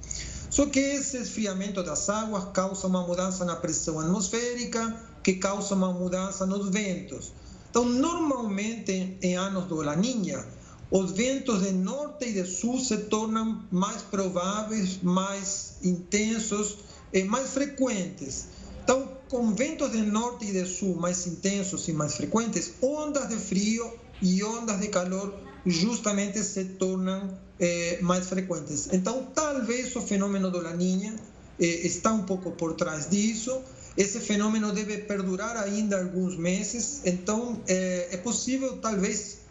[0.50, 5.92] Só que esse esfriamento das águas causa uma mudança na pressão atmosférica, que causa uma
[5.92, 7.34] mudança nos ventos.
[7.70, 10.46] Então, normalmente, em anos do Laninha,
[10.94, 16.78] os ventos de norte e de sul se tornam mais prováveis, mais intensos
[17.12, 18.46] e mais frequentes.
[18.84, 23.38] Então, com ventos de norte e de sul mais intensos e mais frequentes, ondas de
[23.38, 25.34] frio e ondas de calor
[25.66, 28.90] justamente se tornam eh, mais frequentes.
[28.94, 31.16] Então, talvez o fenômeno do Laninha
[31.60, 33.64] eh, está um pouco por trás disso.
[33.98, 37.02] Esse fenômeno deve perdurar ainda alguns meses.
[37.04, 39.43] Então, eh, é possível, talvez,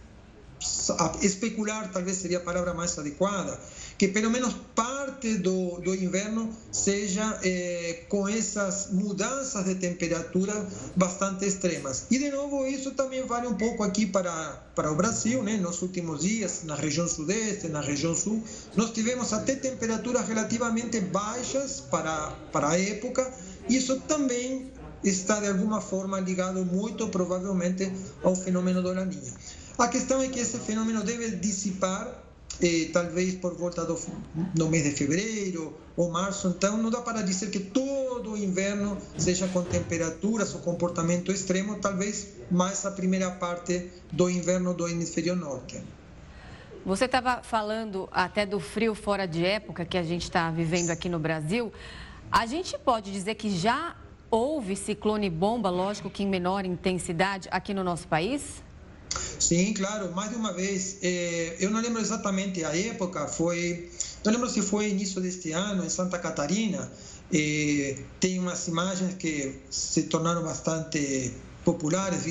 [1.21, 3.59] especular, talvez seria a palavra mais adequada,
[3.99, 10.55] que pelo menos parte do, do inverno seja eh, com essas mudanças de temperatura
[10.97, 12.07] bastante extremas.
[12.11, 14.33] E, de novo, isso também vale um pouco aqui para,
[14.75, 15.57] para o Brasil, né?
[15.57, 18.43] nos últimos dias, na região sudeste, na região sul,
[18.77, 23.33] nós tivemos até temperaturas relativamente baixas para, para a época,
[23.69, 24.71] isso também
[25.05, 27.91] está de alguma forma ligado muito provavelmente
[28.23, 29.33] ao fenômeno do Laninha.
[29.79, 32.07] A questão é que esse fenômeno deve dissipar,
[32.61, 33.99] eh, talvez por volta do
[34.57, 36.49] no mês de fevereiro ou março.
[36.49, 41.77] Então, não dá para dizer que todo o inverno seja com temperaturas ou comportamento extremo,
[41.77, 45.83] talvez mais a primeira parte do inverno do hemisfério norte.
[46.85, 51.09] Você estava falando até do frio fora de época que a gente está vivendo aqui
[51.09, 51.73] no Brasil.
[52.31, 53.97] A gente pode dizer que já
[54.31, 58.63] houve ciclone bomba, lógico que em menor intensidade, aqui no nosso país?
[59.39, 60.97] Sim, claro, mais de uma vez.
[61.03, 63.91] Eh, eu não lembro exatamente a época, foi.
[64.25, 66.91] Não lembro se foi início deste ano, em Santa Catarina.
[67.33, 71.33] Eh, tem umas imagens que se tornaram bastante
[71.65, 72.23] populares,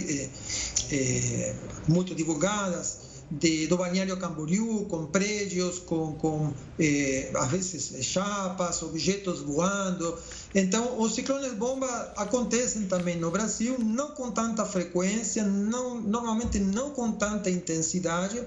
[0.91, 1.56] eh,
[1.88, 3.00] muito divulgadas
[3.32, 10.17] de, do balneário Camboriú, com prédios, com, com eh, às vezes chapas, objetos voando.
[10.54, 16.91] Então, os ciclones bomba acontecem também no Brasil, não com tanta frequência, não, normalmente não
[16.91, 18.44] com tanta intensidade.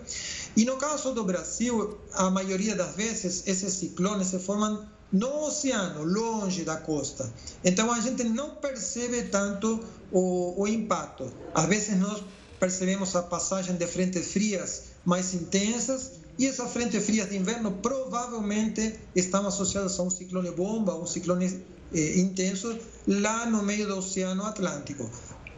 [0.55, 6.03] E no caso do Brasil, a maioria das vezes, esses ciclones se formam no oceano,
[6.05, 7.33] longe da costa.
[7.65, 9.81] Então, a gente não percebe tanto
[10.13, 11.33] o, o impacto.
[11.55, 12.23] Às vezes, nós
[12.59, 18.95] percebemos a passagem de frentes frias mais intensas e essas frentes frias de inverno provavelmente
[19.15, 24.45] estão associadas a um ciclone bomba, um ciclone eh, intenso lá no meio do Oceano
[24.45, 25.09] Atlântico.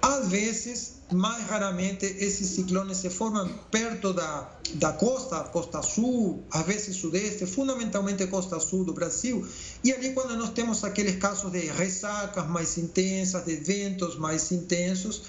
[0.03, 6.65] Às vezes, mais raramente, esses ciclones se formam perto da, da costa, costa sul, às
[6.65, 9.45] vezes sudeste, fundamentalmente costa sul do Brasil.
[9.83, 15.23] E ali, quando nós temos aqueles casos de ressacas mais intensas, de ventos mais intensos,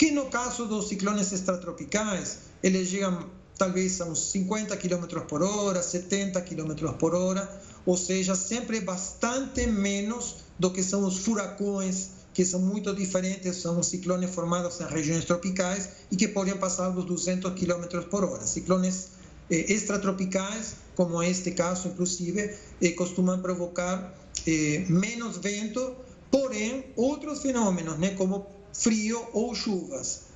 [0.00, 5.82] que no caso dos ciclones extratropicais, eles chegam talvez a uns 50 km por hora,
[5.82, 7.46] 70 km por hora,
[7.84, 13.82] ou seja, sempre bastante menos do que são os furacões que são muito diferentes, são
[13.82, 18.46] ciclones formados em regiões tropicais e que podem passar dos 200 km por hora.
[18.46, 19.08] Ciclones
[19.50, 24.14] eh, extratropicais, como este caso, inclusive, eh, costumam provocar
[24.46, 25.94] eh, menos vento,
[26.30, 30.30] porém, outros fenômenos, né, como frio ou chuvas.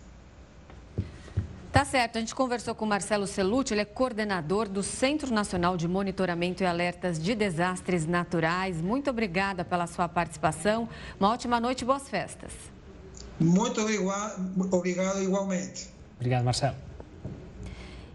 [1.74, 5.76] Tá certo, a gente conversou com o Marcelo Celucci, ele é coordenador do Centro Nacional
[5.76, 8.80] de Monitoramento e Alertas de Desastres Naturais.
[8.80, 10.88] Muito obrigada pela sua participação.
[11.18, 12.52] Uma ótima noite e boas festas.
[13.40, 15.88] Muito obrigado igualmente.
[16.16, 16.93] Obrigado, Marcelo.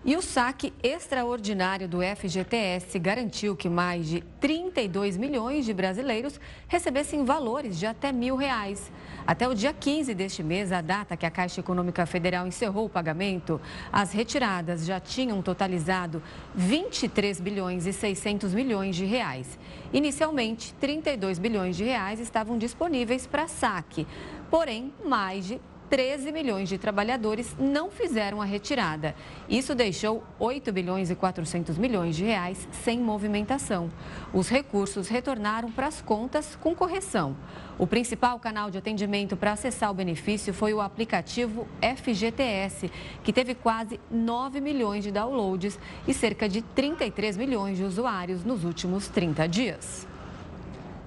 [0.05, 7.25] E o saque extraordinário do FGTS garantiu que mais de 32 milhões de brasileiros recebessem
[7.25, 8.89] valores de até mil reais.
[9.27, 12.89] Até o dia 15 deste mês, a data que a Caixa Econômica Federal encerrou o
[12.89, 13.59] pagamento,
[13.91, 16.23] as retiradas já tinham totalizado
[16.55, 19.59] 23 bilhões e 600 milhões de reais.
[19.91, 24.07] Inicialmente, 32 bilhões de reais estavam disponíveis para saque.
[24.49, 29.15] Porém, mais de 13 milhões de trabalhadores não fizeram a retirada.
[29.49, 33.89] Isso deixou 8 bilhões e 400 milhões de reais sem movimentação.
[34.31, 37.35] Os recursos retornaram para as contas com correção.
[37.77, 42.91] O principal canal de atendimento para acessar o benefício foi o aplicativo FGTS,
[43.23, 48.63] que teve quase 9 milhões de downloads e cerca de 33 milhões de usuários nos
[48.63, 50.07] últimos 30 dias.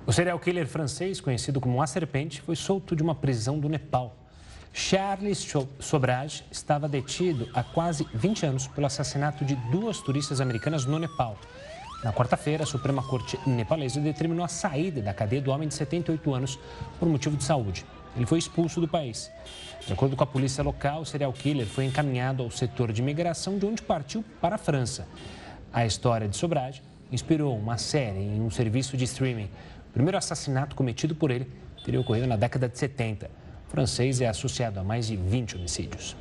[0.04, 4.21] O serial killer francês, conhecido como A Serpente, foi solto de uma prisão do Nepal.
[4.72, 5.46] Charles
[5.78, 11.36] Sobrage estava detido há quase 20 anos pelo assassinato de duas turistas americanas no Nepal.
[12.02, 16.34] Na quarta-feira, a Suprema Corte nepalesa determinou a saída da cadeia do homem de 78
[16.34, 16.58] anos
[16.98, 17.84] por motivo de saúde.
[18.16, 19.30] Ele foi expulso do país.
[19.86, 23.58] De acordo com a polícia local, o serial killer foi encaminhado ao setor de imigração,
[23.58, 25.06] de onde partiu para a França.
[25.70, 29.50] A história de Sobrage inspirou uma série em um serviço de streaming.
[29.90, 31.46] O primeiro assassinato cometido por ele
[31.84, 33.41] teria ocorrido na década de 70
[33.72, 36.14] francês é associado a mais de 20 homicídios.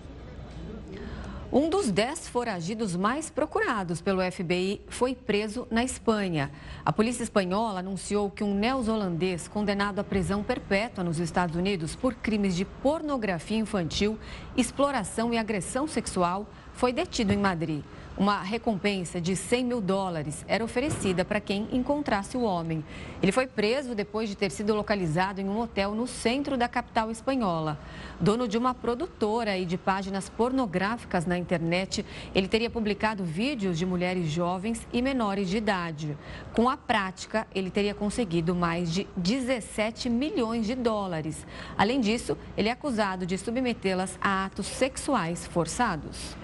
[1.51, 6.49] Um dos dez foragidos mais procurados pelo FBI foi preso na Espanha.
[6.85, 12.13] A polícia espanhola anunciou que um neozelandês condenado à prisão perpétua nos Estados Unidos por
[12.13, 14.17] crimes de pornografia infantil,
[14.55, 17.83] exploração e agressão sexual foi detido em Madrid.
[18.21, 22.85] Uma recompensa de 100 mil dólares era oferecida para quem encontrasse o homem.
[23.19, 27.09] Ele foi preso depois de ter sido localizado em um hotel no centro da capital
[27.09, 27.79] espanhola.
[28.19, 32.05] Dono de uma produtora e de páginas pornográficas na internet,
[32.35, 36.15] ele teria publicado vídeos de mulheres jovens e menores de idade.
[36.53, 41.43] Com a prática, ele teria conseguido mais de 17 milhões de dólares.
[41.75, 46.39] Além disso, ele é acusado de submetê-las a atos sexuais forçados.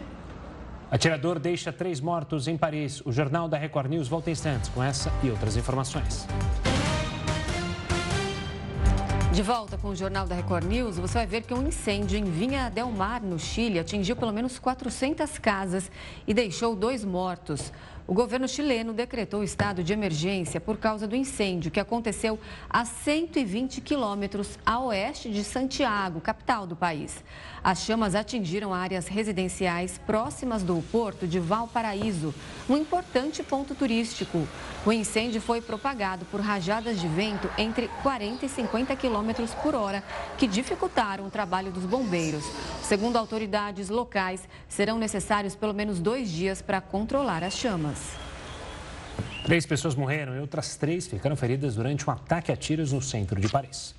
[0.90, 3.02] Atirador deixa três mortos em Paris.
[3.06, 6.26] O Jornal da Record News volta em instantes com essa e outras informações.
[9.34, 12.24] De volta com o Jornal da Record News, você vai ver que um incêndio em
[12.24, 15.92] Vinha Del Mar, no Chile, atingiu pelo menos 400 casas
[16.26, 17.72] e deixou dois mortos.
[18.08, 22.40] O governo chileno decretou estado de emergência por causa do incêndio que aconteceu
[22.70, 27.22] a 120 quilômetros a oeste de Santiago, capital do país.
[27.62, 32.34] As chamas atingiram áreas residenciais próximas do porto de Valparaíso,
[32.70, 34.48] um importante ponto turístico.
[34.86, 40.02] O incêndio foi propagado por rajadas de vento entre 40 e 50 quilômetros por hora,
[40.38, 42.46] que dificultaram o trabalho dos bombeiros.
[42.84, 47.97] Segundo autoridades locais, serão necessários pelo menos dois dias para controlar as chamas.
[49.44, 53.40] Três pessoas morreram e outras três ficaram feridas durante um ataque a tiros no centro
[53.40, 53.96] de Paris.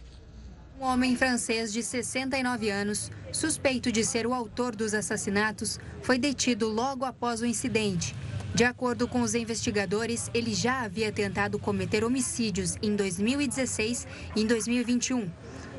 [0.81, 6.69] Um homem francês de 69 anos, suspeito de ser o autor dos assassinatos, foi detido
[6.69, 8.15] logo após o incidente.
[8.55, 14.07] De acordo com os investigadores, ele já havia tentado cometer homicídios em 2016
[14.37, 15.29] e em 2021.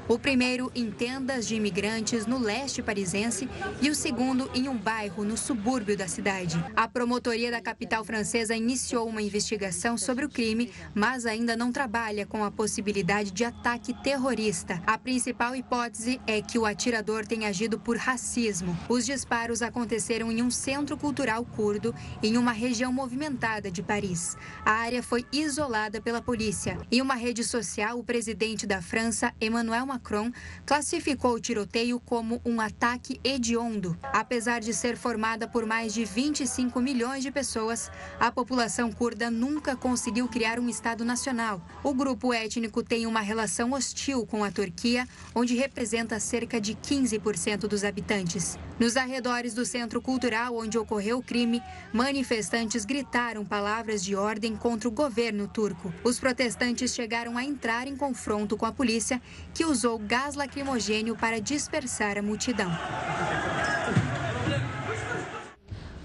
[0.09, 3.47] O primeiro em tendas de imigrantes no leste parisense
[3.79, 6.57] e o segundo em um bairro no subúrbio da cidade.
[6.75, 12.25] A promotoria da capital francesa iniciou uma investigação sobre o crime, mas ainda não trabalha
[12.25, 14.81] com a possibilidade de ataque terrorista.
[14.87, 18.75] A principal hipótese é que o atirador tenha agido por racismo.
[18.89, 21.93] Os disparos aconteceram em um centro cultural curdo
[22.23, 24.35] em uma região movimentada de Paris.
[24.65, 26.79] A área foi isolada pela polícia.
[26.91, 30.31] Em uma rede social, o presidente da França, Emmanuel Macron, Macron
[30.65, 33.97] classificou o tiroteio como um ataque hediondo.
[34.02, 39.75] Apesar de ser formada por mais de 25 milhões de pessoas, a população curda nunca
[39.75, 41.62] conseguiu criar um Estado nacional.
[41.83, 47.67] O grupo étnico tem uma relação hostil com a Turquia, onde representa cerca de 15%
[47.67, 48.58] dos habitantes.
[48.79, 54.87] Nos arredores do centro cultural onde ocorreu o crime, manifestantes gritaram palavras de ordem contra
[54.87, 55.93] o governo turco.
[56.04, 59.21] Os protestantes chegaram a entrar em confronto com a polícia,
[59.54, 62.69] que usou gás lacrimogênio para dispersar a multidão.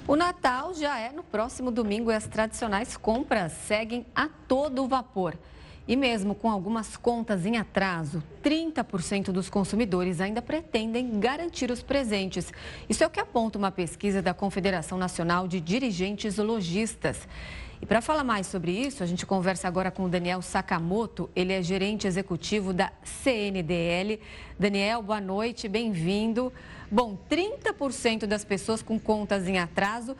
[0.06, 5.36] O Natal já é no próximo domingo e as tradicionais compras seguem a todo vapor.
[5.86, 12.52] E mesmo com algumas contas em atraso, 30% dos consumidores ainda pretendem garantir os presentes.
[12.88, 17.28] Isso é o que aponta uma pesquisa da Confederação Nacional de Dirigentes Logistas.
[17.80, 21.52] E para falar mais sobre isso, a gente conversa agora com o Daniel Sakamoto, ele
[21.52, 24.20] é gerente executivo da CNDL.
[24.58, 26.52] Daniel, boa noite, bem-vindo.
[26.90, 30.16] Bom, 30% das pessoas com contas em atraso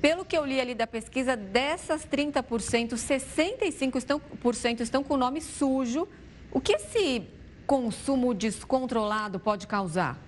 [0.00, 6.06] pelo que eu li ali da pesquisa, dessas 30%, 65% estão, com o nome sujo.
[6.52, 7.22] O que esse
[7.66, 10.18] consumo descontrolado pode causar?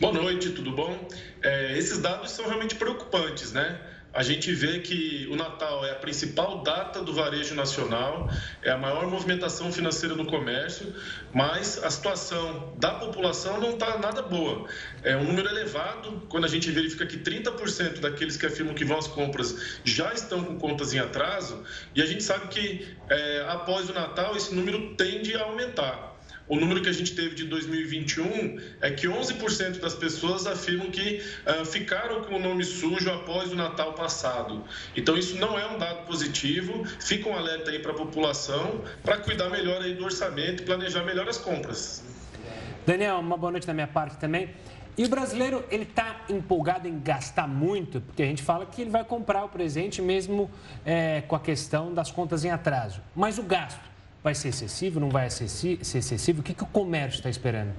[0.00, 1.08] Boa noite, tudo bom?
[1.42, 3.80] É, esses dados são realmente preocupantes, né?
[4.12, 8.28] A gente vê que o Natal é a principal data do varejo nacional,
[8.62, 10.92] é a maior movimentação financeira no comércio,
[11.32, 14.66] mas a situação da população não está nada boa.
[15.02, 18.98] É um número elevado, quando a gente verifica que 30% daqueles que afirmam que vão
[18.98, 21.62] às compras já estão com contas em atraso,
[21.94, 26.09] e a gente sabe que é, após o Natal esse número tende a aumentar.
[26.50, 31.22] O número que a gente teve de 2021 é que 11% das pessoas afirmam que
[31.46, 34.64] uh, ficaram com o nome sujo após o Natal passado.
[34.96, 36.84] Então, isso não é um dado positivo.
[36.98, 41.04] Fica um alerta aí para a população para cuidar melhor aí do orçamento e planejar
[41.04, 42.02] melhor as compras.
[42.84, 44.50] Daniel, uma boa noite da minha parte também.
[44.98, 48.90] E o brasileiro, ele está empolgado em gastar muito, porque a gente fala que ele
[48.90, 50.50] vai comprar o presente mesmo
[50.84, 53.00] é, com a questão das contas em atraso.
[53.14, 53.89] Mas o gasto,
[54.22, 55.00] Vai ser excessivo?
[55.00, 56.40] Não vai ser excessivo?
[56.40, 57.72] O que, que o comércio está esperando?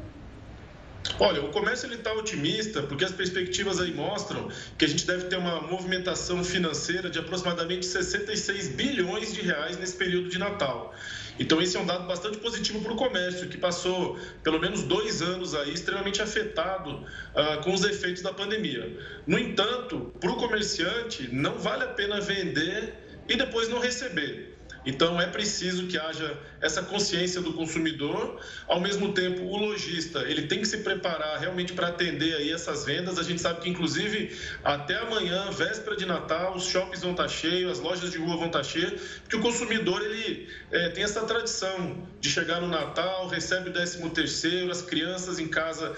[1.20, 5.38] Olha, o comércio está otimista porque as perspectivas aí mostram que a gente deve ter
[5.38, 10.94] uma movimentação financeira de aproximadamente 66 bilhões de reais nesse período de Natal.
[11.40, 15.22] Então, esse é um dado bastante positivo para o comércio, que passou pelo menos dois
[15.22, 18.96] anos aí extremamente afetado uh, com os efeitos da pandemia.
[19.26, 22.94] No entanto, para o comerciante, não vale a pena vender
[23.28, 24.51] e depois não receber.
[24.86, 28.40] Então é preciso que haja essa consciência do consumidor.
[28.68, 32.86] Ao mesmo tempo, o lojista ele tem que se preparar realmente para atender aí essas
[32.86, 33.20] vendas.
[33.20, 37.30] A gente sabe que inclusive até amanhã, véspera de Natal, os shoppings vão estar tá
[37.30, 41.04] cheios, as lojas de rua vão estar tá cheias, porque o consumidor ele é, tem
[41.04, 45.96] essa tradição de chegar no Natal, recebe o 13 terceiro, as crianças em casa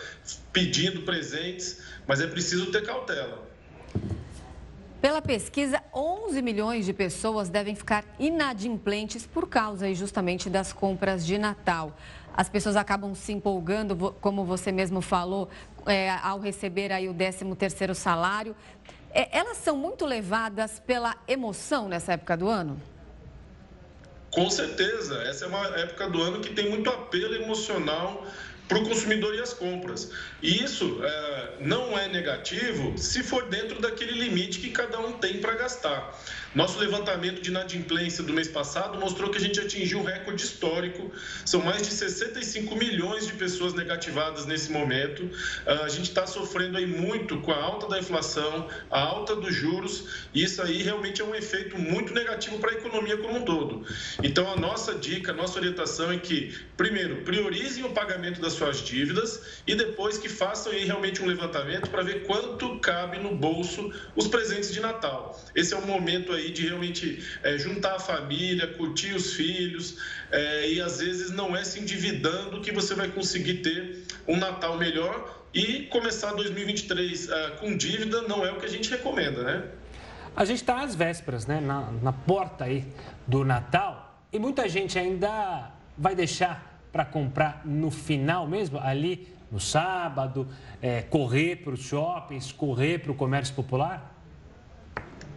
[0.51, 3.47] pedindo presentes, mas é preciso ter cautela.
[5.03, 11.37] Pela pesquisa, 11 milhões de pessoas devem ficar inadimplentes por causa justamente das compras de
[11.37, 11.93] Natal.
[12.33, 15.49] As pessoas acabam se empolgando, como você mesmo falou,
[15.85, 18.55] é, ao receber aí o 13º salário.
[19.11, 22.81] É, elas são muito levadas pela emoção nessa época do ano?
[24.31, 28.25] Com certeza, essa é uma época do ano que tem muito apelo emocional
[28.73, 30.09] para o consumidor e as compras.
[30.41, 35.39] E isso é, não é negativo se for dentro daquele limite que cada um tem
[35.39, 36.19] para gastar.
[36.55, 41.11] Nosso levantamento de inadimplência do mês passado mostrou que a gente atingiu um recorde histórico.
[41.43, 45.27] São mais de 65 milhões de pessoas negativadas nesse momento.
[45.65, 49.55] Ah, a gente está sofrendo aí muito com a alta da inflação, a alta dos
[49.55, 53.41] juros, e isso aí realmente é um efeito muito negativo para a economia como um
[53.41, 53.83] todo.
[54.21, 58.79] Então, a nossa dica, a nossa orientação é que, primeiro, priorizem o pagamento das suas
[58.79, 63.91] dívidas e depois que façam aí realmente um levantamento para ver quanto cabe no bolso
[64.15, 65.41] os presentes de Natal.
[65.55, 69.97] Esse é o momento aí de realmente é, juntar a família, curtir os filhos,
[70.31, 74.77] é, e às vezes não é se endividando que você vai conseguir ter um Natal
[74.77, 79.63] melhor e começar 2023 é, com dívida não é o que a gente recomenda, né?
[80.35, 81.61] A gente está às vésperas, né?
[81.61, 82.83] Na, na porta aí
[83.27, 89.59] do Natal e muita gente ainda vai deixar para comprar no final mesmo, ali no
[89.59, 90.47] sábado,
[90.81, 94.12] é, correr para os shoppings, correr para o comércio popular?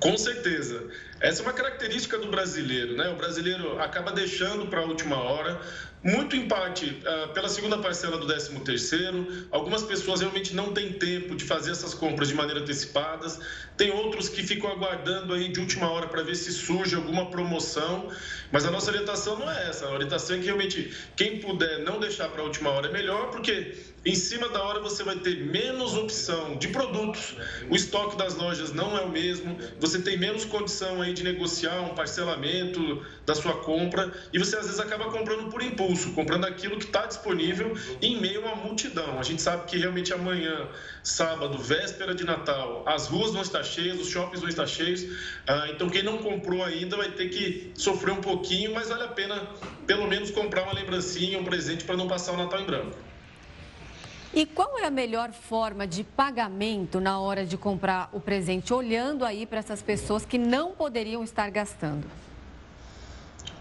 [0.00, 0.88] Com certeza.
[1.20, 3.08] Essa é uma característica do brasileiro, né?
[3.08, 5.60] O brasileiro acaba deixando para a última hora
[6.06, 9.26] muito em parte uh, pela segunda parcela do 13 terceiro.
[9.50, 13.40] Algumas pessoas realmente não têm tempo de fazer essas compras de maneira antecipadas.
[13.76, 18.08] Tem outros que ficam aguardando aí de última hora para ver se surge alguma promoção.
[18.52, 19.86] Mas a nossa orientação não é essa.
[19.86, 23.30] A orientação é que realmente quem puder não deixar para a última hora é melhor,
[23.30, 23.74] porque
[24.06, 27.36] em cima da hora você vai ter menos opção de produtos,
[27.68, 31.80] o estoque das lojas não é o mesmo, você tem menos condição aí de negociar
[31.80, 36.78] um parcelamento da sua compra e você às vezes acaba comprando por impulso, comprando aquilo
[36.78, 39.18] que está disponível em meio a multidão.
[39.18, 40.68] A gente sabe que realmente amanhã,
[41.02, 45.04] sábado, véspera de Natal, as ruas vão estar cheias, os shoppings vão estar cheios,
[45.48, 49.08] ah, então quem não comprou ainda vai ter que sofrer um pouquinho, mas vale a
[49.08, 49.50] pena
[49.84, 53.15] pelo menos comprar uma lembrancinha, um presente para não passar o Natal em branco.
[54.34, 59.24] E qual é a melhor forma de pagamento na hora de comprar o presente, olhando
[59.24, 62.06] aí para essas pessoas que não poderiam estar gastando?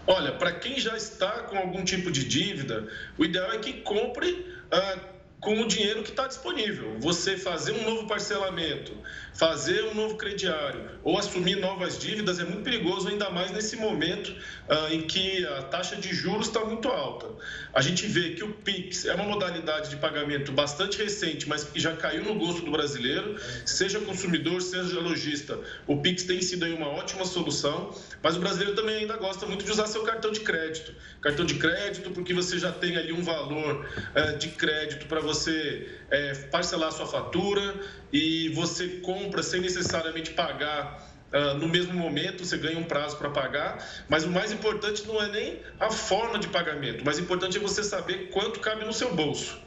[0.06, 2.88] Olha, para quem já está com algum tipo de dívida,
[3.18, 4.98] o ideal é que compre ah,
[5.40, 6.98] com o dinheiro que está disponível.
[7.00, 8.92] Você fazer um novo parcelamento,
[9.36, 14.34] fazer um novo crediário ou assumir novas dívidas é muito perigoso, ainda mais nesse momento
[14.68, 17.26] ah, em que a taxa de juros está muito alta.
[17.72, 21.78] A gente vê que o PIX é uma modalidade de pagamento bastante recente, mas que
[21.78, 25.60] já caiu no gosto do brasileiro, seja consumidor, seja lojista.
[25.86, 29.64] O PIX tem sido aí uma ótima solução, mas o brasileiro também ainda gosta muito
[29.64, 30.94] de usar seu cartão de crédito.
[31.20, 35.88] Cartão de crédito, porque você já tem ali um valor ah, de crédito para você
[36.10, 37.74] eh, parcelar sua fatura
[38.12, 43.28] e você compra sem necessariamente pagar Uh, no mesmo momento, você ganha um prazo para
[43.28, 47.56] pagar, mas o mais importante não é nem a forma de pagamento, o mais importante
[47.56, 49.60] é você saber quanto cabe no seu bolso.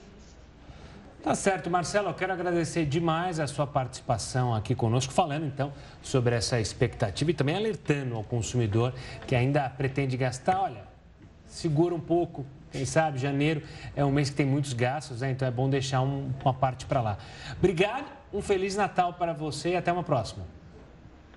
[1.21, 6.33] Tá certo, Marcelo, eu quero agradecer demais a sua participação aqui conosco, falando então sobre
[6.33, 8.93] essa expectativa e também alertando ao consumidor
[9.27, 10.83] que ainda pretende gastar, olha,
[11.45, 13.61] segura um pouco, quem sabe janeiro
[13.97, 15.31] é um mês que tem muitos gastos, né?
[15.31, 17.17] então é bom deixar um, uma parte para lá.
[17.57, 20.45] Obrigado, um Feliz Natal para você e até uma próxima.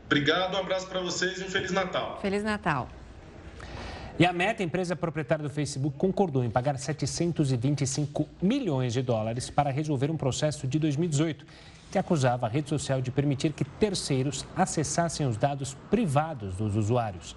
[0.07, 2.19] Obrigado, um abraço para vocês e um Feliz Natal.
[2.21, 2.89] Feliz Natal.
[4.19, 9.71] E a Meta, empresa proprietária do Facebook, concordou em pagar 725 milhões de dólares para
[9.71, 11.47] resolver um processo de 2018
[11.91, 17.37] que acusava a rede social de permitir que terceiros acessassem os dados privados dos usuários.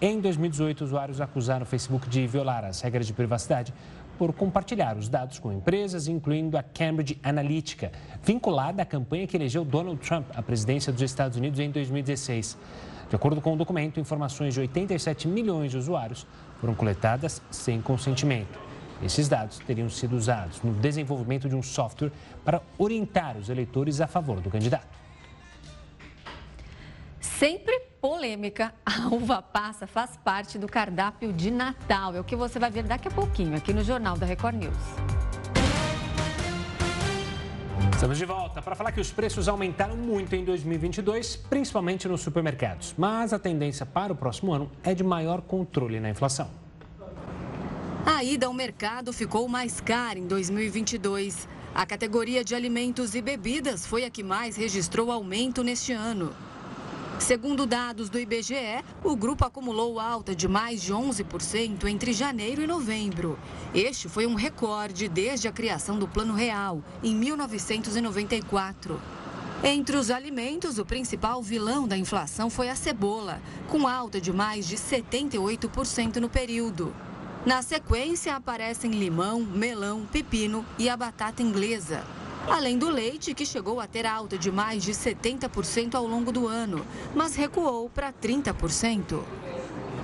[0.00, 3.74] Em 2018, usuários acusaram o Facebook de violar as regras de privacidade
[4.18, 7.92] por compartilhar os dados com empresas, incluindo a Cambridge Analytica,
[8.22, 12.58] vinculada à campanha que elegeu Donald Trump à presidência dos Estados Unidos em 2016.
[13.08, 16.26] De acordo com o documento, informações de 87 milhões de usuários
[16.60, 18.58] foram coletadas sem consentimento.
[19.02, 22.10] Esses dados teriam sido usados no desenvolvimento de um software
[22.44, 24.98] para orientar os eleitores a favor do candidato.
[27.20, 32.14] Sempre polêmica, a uva passa faz parte do cardápio de Natal.
[32.14, 34.76] É o que você vai ver daqui a pouquinho aqui no Jornal da Record News.
[37.92, 42.94] Estamos de volta para falar que os preços aumentaram muito em 2022, principalmente nos supermercados.
[42.96, 46.48] Mas a tendência para o próximo ano é de maior controle na inflação.
[48.06, 51.48] A ida ao mercado ficou mais cara em 2022.
[51.74, 56.32] A categoria de alimentos e bebidas foi a que mais registrou aumento neste ano.
[57.18, 62.66] Segundo dados do IBGE, o grupo acumulou alta de mais de 11% entre janeiro e
[62.66, 63.38] novembro.
[63.74, 69.00] Este foi um recorde desde a criação do Plano Real, em 1994.
[69.64, 74.66] Entre os alimentos, o principal vilão da inflação foi a cebola, com alta de mais
[74.66, 76.94] de 78% no período.
[77.44, 82.04] Na sequência, aparecem limão, melão, pepino e a batata inglesa.
[82.50, 86.46] Além do leite, que chegou a ter alta de mais de 70% ao longo do
[86.46, 86.84] ano,
[87.14, 89.22] mas recuou para 30%.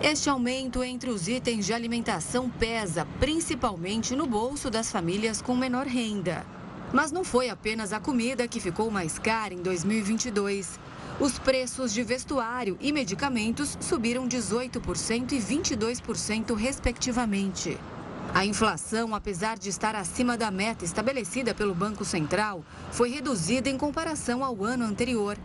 [0.03, 5.86] Este aumento entre os itens de alimentação pesa principalmente no bolso das famílias com menor
[5.86, 6.45] renda.
[6.92, 10.78] Mas não foi apenas a comida que ficou mais cara em 2022.
[11.18, 17.78] Os preços de vestuário e medicamentos subiram 18% e 22%, respectivamente.
[18.33, 23.77] A inflação, apesar de estar acima da meta estabelecida pelo Banco Central, foi reduzida em
[23.77, 25.37] comparação ao ano anterior.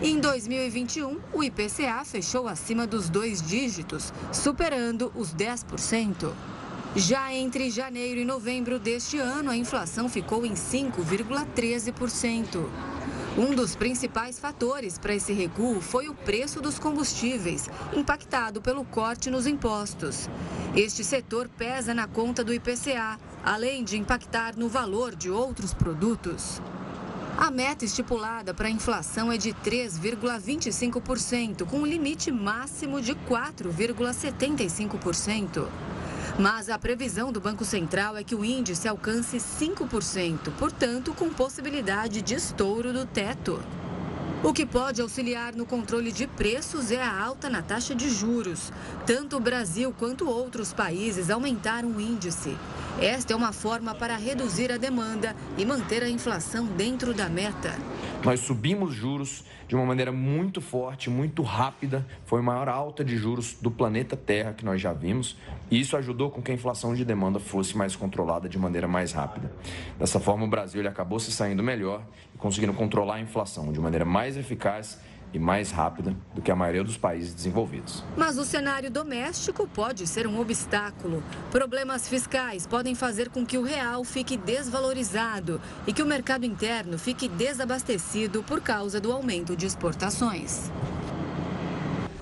[0.00, 6.32] Em 2021, o IPCA fechou acima dos dois dígitos, superando os 10%.
[6.94, 12.68] Já entre janeiro e novembro deste ano, a inflação ficou em 5,13%.
[13.38, 19.30] Um dos principais fatores para esse recuo foi o preço dos combustíveis, impactado pelo corte
[19.30, 20.28] nos impostos.
[20.76, 26.60] Este setor pesa na conta do IPCA, além de impactar no valor de outros produtos.
[27.38, 35.70] A meta estipulada para a inflação é de 3,25%, com um limite máximo de 4,75%.
[36.38, 42.22] Mas a previsão do Banco Central é que o índice alcance 5%, portanto, com possibilidade
[42.22, 43.62] de estouro do teto.
[44.44, 48.72] O que pode auxiliar no controle de preços é a alta na taxa de juros.
[49.06, 52.58] Tanto o Brasil quanto outros países aumentaram o índice.
[53.00, 57.72] Esta é uma forma para reduzir a demanda e manter a inflação dentro da meta.
[58.24, 62.04] Nós subimos juros de uma maneira muito forte, muito rápida.
[62.26, 65.36] Foi a maior alta de juros do planeta Terra que nós já vimos.
[65.70, 69.12] E isso ajudou com que a inflação de demanda fosse mais controlada de maneira mais
[69.12, 69.52] rápida.
[69.98, 72.02] Dessa forma, o Brasil acabou se saindo melhor
[72.42, 74.98] conseguindo controlar a inflação de maneira mais eficaz
[75.32, 78.04] e mais rápida do que a maioria dos países desenvolvidos.
[78.16, 81.22] Mas o cenário doméstico pode ser um obstáculo.
[81.50, 86.98] Problemas fiscais podem fazer com que o real fique desvalorizado e que o mercado interno
[86.98, 90.70] fique desabastecido por causa do aumento de exportações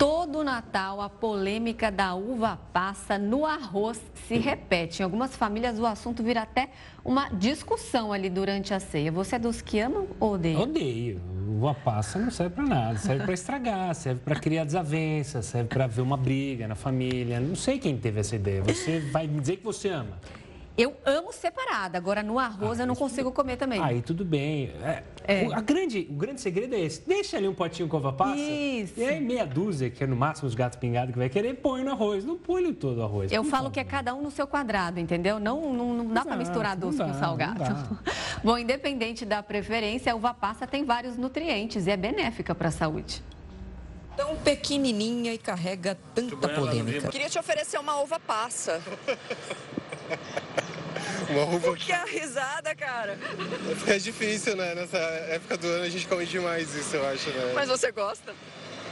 [0.01, 5.03] todo Natal, a polêmica da uva passa no arroz se repete.
[5.03, 6.69] Em algumas famílias, o assunto vira até
[7.05, 9.11] uma discussão ali durante a ceia.
[9.11, 10.57] Você é dos que amam ou odeia?
[10.57, 11.21] Odeio.
[11.47, 12.97] Uva passa não serve para nada.
[12.97, 17.39] Serve para estragar, serve para criar desavenças, serve para ver uma briga na família.
[17.39, 18.63] Não sei quem teve essa ideia.
[18.63, 20.17] Você vai me dizer que você ama.
[20.75, 23.79] Eu amo separada, agora no arroz ah, eu não consigo comer também.
[23.79, 24.71] Aí tudo bem.
[24.81, 25.47] É, é.
[25.47, 27.01] O, a grande, o grande segredo é esse.
[27.07, 28.39] Deixa ali um potinho com uva passa.
[28.39, 28.93] Isso.
[28.97, 31.83] E aí meia dúzia, que é no máximo os gatos pingados que vai querer, põe
[31.83, 32.25] no arroz.
[32.25, 33.31] Não põe no todo o arroz.
[33.31, 35.39] Eu falo que é cada um no seu quadrado, entendeu?
[35.39, 37.99] Não, não, não dá para misturar doce dá, com salgado.
[38.43, 42.71] Bom, independente da preferência, a uva passa tem vários nutrientes e é benéfica para a
[42.71, 43.23] saúde
[44.15, 47.07] tão pequenininha e carrega tanta polêmica.
[47.07, 48.81] Queria te oferecer uma uva passa.
[51.31, 53.17] Uma que a risada, cara?
[53.87, 54.75] É difícil, né?
[54.75, 57.51] Nessa época do ano a gente come demais isso, eu acho, né?
[57.55, 58.33] Mas você gosta?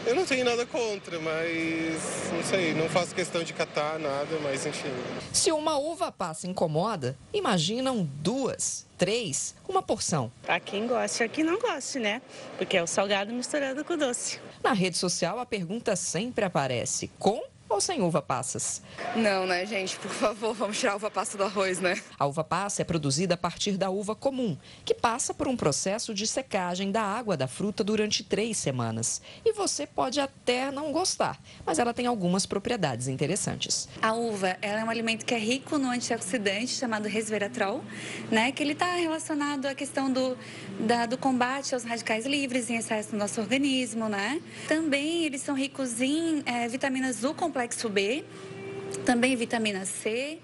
[0.06, 4.66] Eu não tenho nada contra, mas não sei, não faço questão de catar nada, mas
[4.66, 4.92] enfim.
[5.34, 10.32] Se uma uva passa incomoda, imaginam duas, três, uma porção.
[10.48, 12.22] Há quem goste, há quem não goste, né?
[12.58, 14.40] Porque é o salgado misturado com o doce.
[14.64, 18.82] Na rede social, a pergunta sempre aparece: com ou sem uva passas?
[19.16, 19.96] Não, né, gente?
[19.98, 22.02] Por favor, vamos tirar a uva passa do arroz, né?
[22.18, 26.14] A uva passa é produzida a partir da uva comum, que passa por um processo
[26.14, 29.22] de secagem da água da fruta durante três semanas.
[29.46, 33.88] E você pode até não gostar, mas ela tem algumas propriedades interessantes.
[34.02, 37.84] A uva ela é um alimento que é rico no antioxidante chamado resveratrol,
[38.32, 38.52] né?
[38.52, 40.36] Que ele está relacionado à questão do,
[40.80, 44.42] da, do combate aos radicais livres em excesso no nosso organismo, né?
[44.68, 48.24] Também eles são ricos em é, vitaminas U complexo complexo B,
[49.06, 50.40] também vitamina C,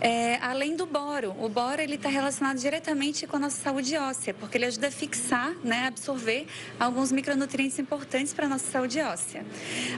[0.00, 1.32] é, além do boro.
[1.38, 4.90] O boro ele está relacionado diretamente com a nossa saúde óssea, porque ele ajuda a
[4.90, 6.48] fixar, né, absorver
[6.78, 9.46] alguns micronutrientes importantes para a nossa saúde óssea.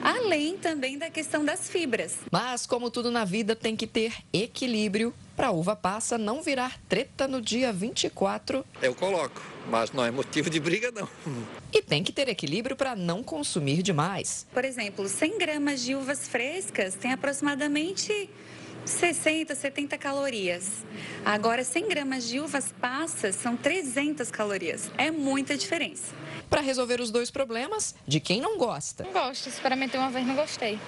[0.02, 2.18] Além também da questão das fibras.
[2.30, 6.78] Mas como tudo na vida tem que ter equilíbrio para a uva passa não virar
[6.86, 8.62] treta no dia 24.
[8.82, 11.08] Eu coloco mas não é motivo de briga, não.
[11.72, 14.46] E tem que ter equilíbrio para não consumir demais.
[14.52, 18.28] Por exemplo, 100 gramas de uvas frescas tem aproximadamente
[18.84, 20.84] 60, 70 calorias.
[21.24, 24.90] Agora, 100 gramas de uvas passas são 300 calorias.
[24.96, 26.14] É muita diferença.
[26.48, 29.04] Para resolver os dois problemas, de quem não gosta.
[29.04, 30.78] Não gosto, experimentei uma vez, não gostei.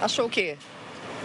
[0.00, 0.56] Achou o quê?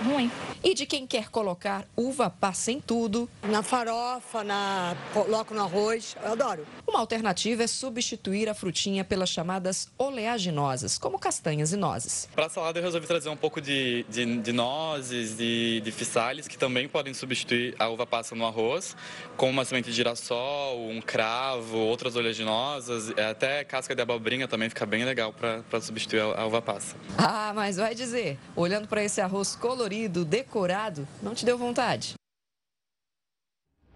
[0.04, 0.30] Ruim.
[0.64, 3.30] E de quem quer colocar uva passa em tudo.
[3.44, 6.66] Na farofa, na coloco no arroz, eu adoro.
[6.88, 12.28] Uma alternativa é substituir a frutinha pelas chamadas oleaginosas, como castanhas e nozes.
[12.36, 16.58] Para salada eu resolvi trazer um pouco de, de, de nozes, de, de fissales, que
[16.58, 18.96] também podem substituir a uva passa no arroz,
[19.38, 24.70] como uma semente de girassol, um cravo, outras oleaginosas, é, até casca de abobrinha também
[24.70, 26.96] fica bem legal para substituir a, a uva passa.
[27.18, 32.16] Ah, mas vai dizer, olhando para esse arroz colorido, colorido, decorado, não te deu vontade?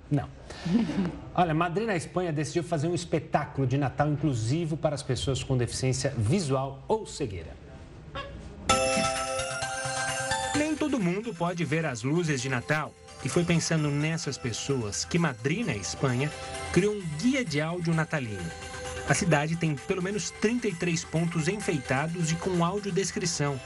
[0.10, 0.30] Não.
[1.36, 5.58] Olha, Madrid na Espanha decidiu fazer um espetáculo de Natal inclusivo para as pessoas com
[5.58, 7.56] deficiência visual ou cegueira.
[10.56, 12.94] Nem todo mundo pode ver as luzes de Natal.
[13.26, 16.32] E foi pensando nessas pessoas que Madrid, na Espanha,
[16.72, 18.52] criou um guia de áudio natalino.
[19.10, 23.60] A cidade tem pelo menos 33 pontos enfeitados e com audiodescrição,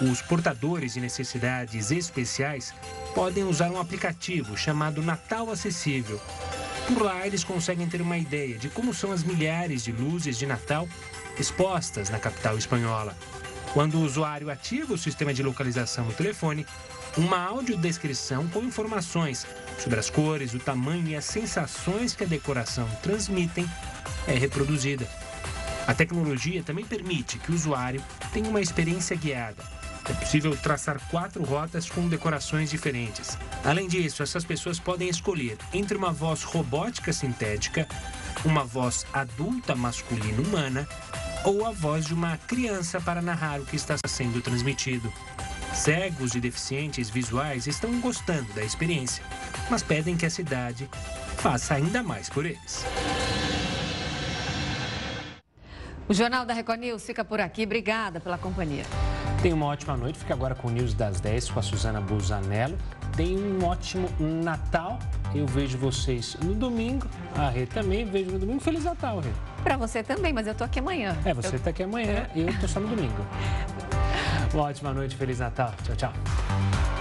[0.00, 2.74] os portadores de necessidades especiais
[3.14, 6.20] podem usar um aplicativo chamado Natal Acessível.
[6.88, 10.46] Por lá, eles conseguem ter uma ideia de como são as milhares de luzes de
[10.46, 10.88] Natal
[11.38, 13.16] expostas na capital espanhola.
[13.72, 16.66] Quando o usuário ativa o sistema de localização no telefone,
[17.16, 19.46] uma audiodescrição com informações
[19.78, 23.68] sobre as cores, o tamanho e as sensações que a decoração transmitem
[24.26, 25.08] é reproduzida.
[25.86, 29.62] A tecnologia também permite que o usuário tenha uma experiência guiada
[30.08, 33.38] É possível traçar quatro rotas com decorações diferentes.
[33.64, 37.88] Além disso, essas pessoas podem escolher entre uma voz robótica sintética,
[38.44, 40.86] uma voz adulta masculina humana
[41.44, 45.10] ou a voz de uma criança para narrar o que está sendo transmitido.
[45.72, 49.24] Cegos e deficientes visuais estão gostando da experiência,
[49.70, 50.88] mas pedem que a cidade
[51.38, 52.84] faça ainda mais por eles.
[56.06, 57.64] O Jornal da Record News fica por aqui.
[57.64, 58.84] Obrigada pela companhia.
[59.44, 60.18] Tenha uma ótima noite.
[60.18, 62.78] Fique agora com o News das 10 com a Suzana Busanello.
[63.14, 64.98] Tenha um ótimo Natal.
[65.34, 67.06] Eu vejo vocês no domingo.
[67.36, 68.58] A Rê também vejo no domingo.
[68.60, 69.28] Feliz Natal, Rê.
[69.62, 71.14] Para você também, mas eu tô aqui amanhã.
[71.26, 71.60] É, você eu...
[71.60, 72.26] tá aqui amanhã.
[72.34, 73.22] Eu tô só no domingo.
[74.54, 75.14] Uma ótima noite.
[75.14, 75.74] Feliz Natal.
[75.84, 76.93] Tchau, tchau.